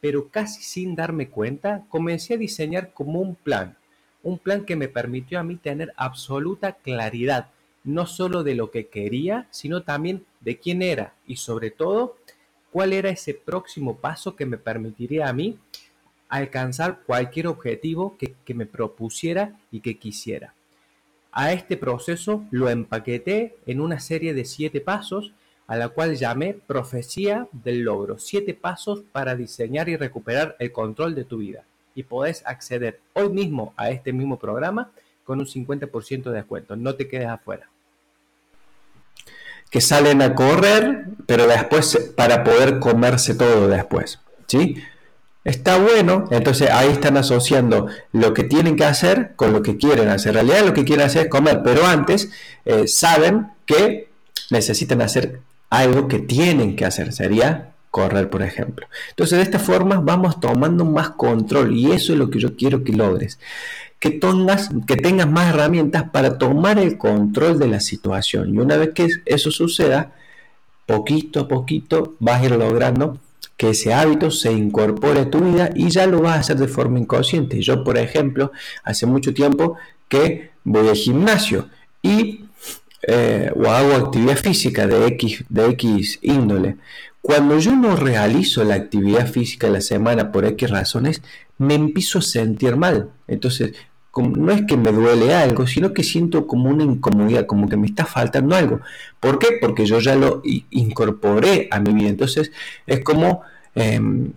pero 0.00 0.28
casi 0.28 0.62
sin 0.62 0.96
darme 0.96 1.28
cuenta, 1.28 1.84
comencé 1.88 2.34
a 2.34 2.38
diseñar 2.38 2.92
como 2.92 3.20
un 3.20 3.34
plan, 3.34 3.76
un 4.22 4.38
plan 4.38 4.64
que 4.64 4.76
me 4.76 4.88
permitió 4.88 5.38
a 5.38 5.44
mí 5.44 5.56
tener 5.56 5.92
absoluta 5.96 6.72
claridad 6.72 7.48
no 7.84 8.06
solo 8.06 8.44
de 8.44 8.54
lo 8.54 8.70
que 8.70 8.86
quería, 8.86 9.48
sino 9.50 9.82
también 9.82 10.24
de 10.40 10.58
quién 10.58 10.82
era 10.82 11.14
y 11.26 11.36
sobre 11.36 11.70
todo 11.70 12.16
cuál 12.70 12.92
era 12.92 13.10
ese 13.10 13.34
próximo 13.34 13.96
paso 13.96 14.36
que 14.36 14.46
me 14.46 14.56
permitiría 14.56 15.28
a 15.28 15.32
mí 15.32 15.58
alcanzar 16.32 17.00
cualquier 17.04 17.46
objetivo 17.46 18.16
que, 18.16 18.54
me 18.54 18.64
propusiera 18.64 19.58
y 19.70 19.80
que 19.80 19.98
quisiera. 19.98 20.54
A 21.30 21.52
este 21.52 21.76
proceso 21.76 22.44
lo 22.50 22.70
empaqueté 22.70 23.56
en 23.66 23.82
una 23.82 24.00
serie 24.00 24.32
de 24.32 24.46
siete 24.46 24.80
pasos 24.80 25.32
a 25.66 25.76
la 25.76 25.90
cual 25.90 26.16
llamé 26.16 26.54
Profecía 26.54 27.48
del 27.52 27.80
Logro. 27.80 28.18
Siete 28.18 28.54
pasos 28.54 29.02
para 29.12 29.36
diseñar 29.36 29.90
y 29.90 29.96
recuperar 29.96 30.56
el 30.58 30.72
control 30.72 31.14
de 31.14 31.24
tu 31.24 31.38
vida. 31.38 31.64
Y 31.94 32.02
podés 32.02 32.42
acceder 32.46 33.00
hoy 33.12 33.28
mismo 33.28 33.74
a 33.76 33.90
este 33.90 34.14
mismo 34.14 34.38
programa 34.38 34.90
con 35.24 35.38
un 35.38 35.46
50% 35.46 36.22
de 36.24 36.32
descuento. 36.32 36.76
No 36.76 36.94
te 36.94 37.08
quedes 37.08 37.28
afuera 37.28 37.68
que 39.70 39.80
salen 39.80 40.20
a 40.20 40.34
correr, 40.34 41.06
pero 41.24 41.46
después 41.46 42.12
para 42.14 42.44
poder 42.44 42.78
comerse 42.78 43.34
todo 43.34 43.68
después. 43.68 44.20
¿sí? 44.46 44.76
Está 45.44 45.78
bueno, 45.78 46.26
entonces 46.30 46.70
ahí 46.70 46.88
están 46.88 47.16
asociando 47.16 47.88
lo 48.12 48.32
que 48.32 48.44
tienen 48.44 48.76
que 48.76 48.84
hacer 48.84 49.32
con 49.34 49.52
lo 49.52 49.62
que 49.62 49.76
quieren 49.76 50.08
hacer. 50.08 50.36
En 50.36 50.46
realidad 50.46 50.66
lo 50.66 50.72
que 50.72 50.84
quieren 50.84 51.06
hacer 51.06 51.24
es 51.24 51.28
comer, 51.28 51.62
pero 51.64 51.84
antes 51.84 52.30
eh, 52.64 52.86
saben 52.86 53.48
que 53.66 54.08
necesitan 54.50 55.02
hacer 55.02 55.40
algo 55.68 56.06
que 56.06 56.20
tienen 56.20 56.76
que 56.76 56.84
hacer. 56.84 57.12
Sería 57.12 57.72
correr, 57.90 58.30
por 58.30 58.42
ejemplo. 58.42 58.86
Entonces, 59.10 59.38
de 59.38 59.42
esta 59.42 59.58
forma 59.58 60.00
vamos 60.00 60.38
tomando 60.38 60.84
más 60.84 61.10
control 61.10 61.76
y 61.76 61.90
eso 61.90 62.12
es 62.12 62.18
lo 62.18 62.30
que 62.30 62.38
yo 62.38 62.56
quiero 62.56 62.84
que 62.84 62.92
logres 62.92 63.38
que 64.02 64.10
tengas, 64.10 64.68
que 64.88 64.96
tengas 64.96 65.30
más 65.30 65.54
herramientas 65.54 66.10
para 66.10 66.36
tomar 66.36 66.76
el 66.80 66.98
control 66.98 67.60
de 67.60 67.68
la 67.68 67.78
situación. 67.78 68.52
Y 68.52 68.58
una 68.58 68.76
vez 68.76 68.90
que 68.94 69.06
eso 69.26 69.52
suceda, 69.52 70.10
poquito 70.86 71.38
a 71.38 71.46
poquito 71.46 72.16
vas 72.18 72.42
a 72.42 72.46
ir 72.46 72.50
logrando 72.50 73.20
que 73.56 73.70
ese 73.70 73.92
hábito 73.94 74.30
se 74.30 74.52
incorpore 74.52 75.20
a 75.20 75.30
tu 75.30 75.40
vida 75.40 75.70
y 75.74 75.90
ya 75.90 76.06
lo 76.06 76.20
vas 76.20 76.36
a 76.36 76.40
hacer 76.40 76.56
de 76.56 76.68
forma 76.68 76.98
inconsciente. 76.98 77.60
Yo, 77.62 77.84
por 77.84 77.98
ejemplo, 77.98 78.52
hace 78.82 79.06
mucho 79.06 79.32
tiempo 79.34 79.76
que 80.08 80.50
voy 80.64 80.88
al 80.88 80.96
gimnasio 80.96 81.68
y 82.02 82.46
eh, 83.06 83.50
o 83.56 83.68
hago 83.68 83.94
actividad 83.94 84.36
física 84.36 84.86
de 84.86 85.06
X, 85.08 85.44
de 85.48 85.66
X 85.70 86.18
índole. 86.22 86.76
Cuando 87.20 87.58
yo 87.58 87.74
no 87.76 87.96
realizo 87.96 88.64
la 88.64 88.74
actividad 88.74 89.28
física 89.28 89.68
de 89.68 89.74
la 89.74 89.80
semana 89.80 90.32
por 90.32 90.44
X 90.44 90.70
razones, 90.70 91.22
me 91.58 91.74
empiezo 91.74 92.18
a 92.18 92.22
sentir 92.22 92.76
mal. 92.76 93.10
Entonces, 93.28 93.72
no 94.20 94.52
es 94.52 94.62
que 94.66 94.76
me 94.76 94.92
duele 94.92 95.34
algo, 95.34 95.66
sino 95.66 95.94
que 95.94 96.04
siento 96.04 96.46
como 96.46 96.68
una 96.68 96.84
incomodidad, 96.84 97.46
como 97.46 97.68
que 97.68 97.76
me 97.76 97.86
está 97.86 98.04
faltando 98.04 98.54
algo. 98.54 98.80
¿Por 99.20 99.38
qué? 99.38 99.58
Porque 99.60 99.86
yo 99.86 100.00
ya 100.00 100.14
lo 100.16 100.42
incorporé 100.70 101.68
a 101.70 101.80
mi 101.80 101.92
vida. 101.94 102.10
Entonces 102.10 102.52
es 102.86 103.00
como 103.00 103.42
em, 103.74 104.32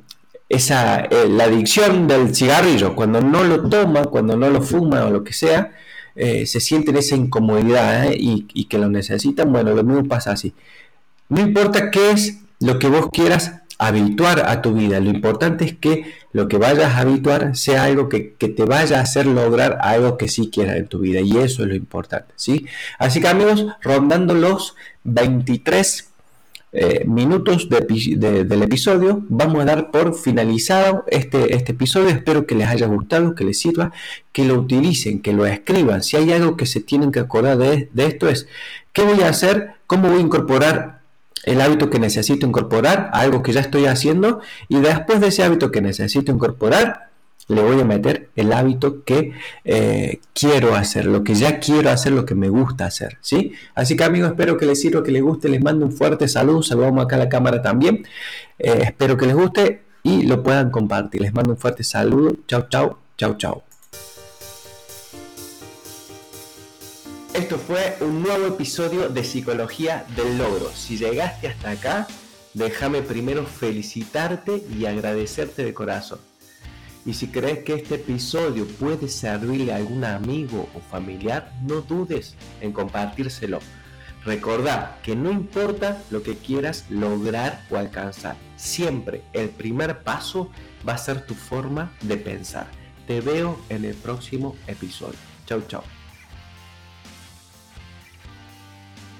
esa, 0.47 1.01
eh, 1.01 1.27
la 1.29 1.45
adicción 1.45 2.07
del 2.07 2.33
cigarrillo, 2.33 2.95
cuando 2.95 3.21
no 3.21 3.43
lo 3.43 3.69
toma, 3.69 4.05
cuando 4.05 4.37
no 4.37 4.49
lo 4.49 4.61
fuma 4.61 5.05
o 5.05 5.11
lo 5.11 5.23
que 5.23 5.33
sea, 5.33 5.71
eh, 6.15 6.45
se 6.45 6.61
sienten 6.61 6.95
esa 6.95 7.15
incomodidad 7.15 8.05
¿eh? 8.05 8.15
y, 8.17 8.47
y 8.53 8.65
que 8.65 8.77
lo 8.77 8.89
necesitan. 8.89 9.51
Bueno, 9.51 9.73
lo 9.73 9.83
mismo 9.83 10.05
pasa 10.05 10.31
así. 10.31 10.53
No 11.27 11.41
importa 11.41 11.91
qué 11.91 12.11
es 12.11 12.39
lo 12.59 12.79
que 12.79 12.87
vos 12.87 13.09
quieras 13.11 13.64
habituar 13.77 14.49
a 14.49 14.61
tu 14.61 14.73
vida. 14.73 14.99
Lo 14.99 15.09
importante 15.09 15.65
es 15.65 15.73
que 15.73 16.13
lo 16.31 16.47
que 16.47 16.57
vayas 16.57 16.93
a 16.93 16.99
habituar 16.99 17.55
sea 17.55 17.83
algo 17.83 18.09
que, 18.09 18.21
te 18.21 18.63
vaya 18.65 18.99
a 18.99 19.01
hacer 19.01 19.25
lograr 19.25 19.77
algo 19.81 20.17
que 20.17 20.27
sí 20.27 20.49
quieras 20.49 20.77
en 20.77 20.87
tu 20.87 20.99
vida. 20.99 21.21
Y 21.21 21.37
eso 21.37 21.63
es 21.63 21.69
lo 21.69 21.75
importante. 21.75 22.33
¿sí? 22.35 22.65
Así 22.99 23.19
que 23.21 23.27
amigos, 23.27 23.65
rondando 23.81 24.33
los 24.33 24.75
23 25.03 26.09
eh, 26.77 27.05
minutos 27.05 27.69
del 27.69 28.63
episodio, 28.63 29.23
vamos 29.29 29.61
a 29.61 29.65
dar 29.65 29.91
por 29.91 30.13
finalizado 30.13 31.05
este, 31.07 31.55
este 31.55 31.71
episodio. 31.71 32.09
Espero 32.09 32.45
que 32.45 32.55
les 32.55 32.67
haya 32.67 32.87
gustado, 32.87 33.35
que 33.35 33.43
les 33.43 33.59
sirva, 33.59 33.91
que 34.31 34.45
lo 34.45 34.55
utilicen, 34.55 35.21
que 35.21 35.33
lo 35.33 35.45
escriban. 35.45 36.03
Si 36.03 36.17
hay 36.17 36.31
algo 36.31 36.57
que 36.57 36.65
se 36.65 36.81
tienen 36.81 37.11
que 37.11 37.19
acordar 37.19 37.57
de, 37.57 37.89
de 37.93 38.05
esto 38.05 38.27
es, 38.27 38.47
¿qué 38.93 39.03
voy 39.03 39.21
a 39.21 39.29
hacer? 39.29 39.71
¿Cómo 39.87 40.09
voy 40.09 40.17
a 40.17 40.21
incorporar 40.21 41.04
el 41.45 41.61
hábito 41.61 41.89
que 41.89 41.99
necesito 41.99 42.45
incorporar, 42.45 43.09
algo 43.13 43.41
que 43.41 43.53
ya 43.53 43.61
estoy 43.61 43.85
haciendo, 43.85 44.41
y 44.67 44.79
después 44.79 45.21
de 45.21 45.27
ese 45.27 45.43
hábito 45.43 45.71
que 45.71 45.81
necesito 45.81 46.31
incorporar, 46.31 47.09
le 47.47 47.61
voy 47.61 47.79
a 47.79 47.85
meter 47.85 48.29
el 48.35 48.51
hábito 48.51 49.03
que 49.03 49.33
eh, 49.63 50.19
quiero 50.33 50.75
hacer, 50.75 51.05
lo 51.05 51.23
que 51.23 51.35
ya 51.35 51.59
quiero 51.59 51.91
hacer, 51.91 52.11
lo 52.11 52.25
que 52.25 52.33
me 52.33 52.49
gusta 52.49 52.87
hacer, 52.87 53.17
¿sí? 53.21 53.53
Así 53.75 53.95
que 53.95 54.03
amigos, 54.03 54.29
espero 54.29 54.57
que 54.57 54.65
les 54.65 54.81
sirva, 54.81 55.03
que 55.03 55.11
les 55.11 55.21
guste, 55.21 55.47
les 55.47 55.61
mando 55.61 55.85
un 55.85 55.91
fuerte 55.91 56.27
saludo, 56.27 56.63
saludamos 56.63 57.05
acá 57.05 57.15
a 57.17 57.19
la 57.19 57.29
cámara 57.29 57.61
también, 57.61 58.05
eh, 58.57 58.79
espero 58.81 59.15
que 59.15 59.27
les 59.27 59.35
guste 59.35 59.83
y 60.01 60.23
lo 60.23 60.41
puedan 60.41 60.71
compartir, 60.71 61.21
les 61.21 61.33
mando 61.33 61.51
un 61.51 61.57
fuerte 61.57 61.83
saludo, 61.83 62.35
chao, 62.47 62.67
chao, 62.69 62.97
chao, 63.17 63.37
chao. 63.37 63.64
Esto 67.35 67.57
fue 67.57 67.97
un 67.99 68.23
nuevo 68.23 68.47
episodio 68.47 69.09
de 69.09 69.21
Psicología 69.25 70.05
del 70.15 70.37
Logro. 70.37 70.71
Si 70.71 70.95
llegaste 70.95 71.49
hasta 71.49 71.71
acá, 71.71 72.07
déjame 72.53 73.01
primero 73.01 73.45
felicitarte 73.45 74.63
y 74.73 74.85
agradecerte 74.85 75.65
de 75.65 75.73
corazón. 75.73 76.19
Y 77.05 77.13
si 77.13 77.27
crees 77.27 77.65
que 77.65 77.73
este 77.73 77.95
episodio 77.95 78.65
puede 78.65 79.09
servirle 79.09 79.73
a 79.73 79.75
algún 79.75 80.05
amigo 80.05 80.69
o 80.73 80.79
familiar, 80.79 81.51
no 81.67 81.81
dudes 81.81 82.35
en 82.61 82.71
compartírselo. 82.71 83.59
Recordá 84.23 84.97
que 85.03 85.17
no 85.17 85.29
importa 85.29 86.01
lo 86.11 86.23
que 86.23 86.37
quieras 86.37 86.85
lograr 86.89 87.65
o 87.69 87.75
alcanzar, 87.75 88.37
siempre 88.55 89.23
el 89.33 89.49
primer 89.49 90.03
paso 90.03 90.51
va 90.87 90.93
a 90.93 90.97
ser 90.97 91.25
tu 91.25 91.33
forma 91.33 91.91
de 91.99 92.15
pensar. 92.15 92.67
Te 93.05 93.19
veo 93.19 93.59
en 93.67 93.83
el 93.83 93.93
próximo 93.93 94.55
episodio. 94.67 95.19
Chau, 95.45 95.61
chau. 95.67 95.83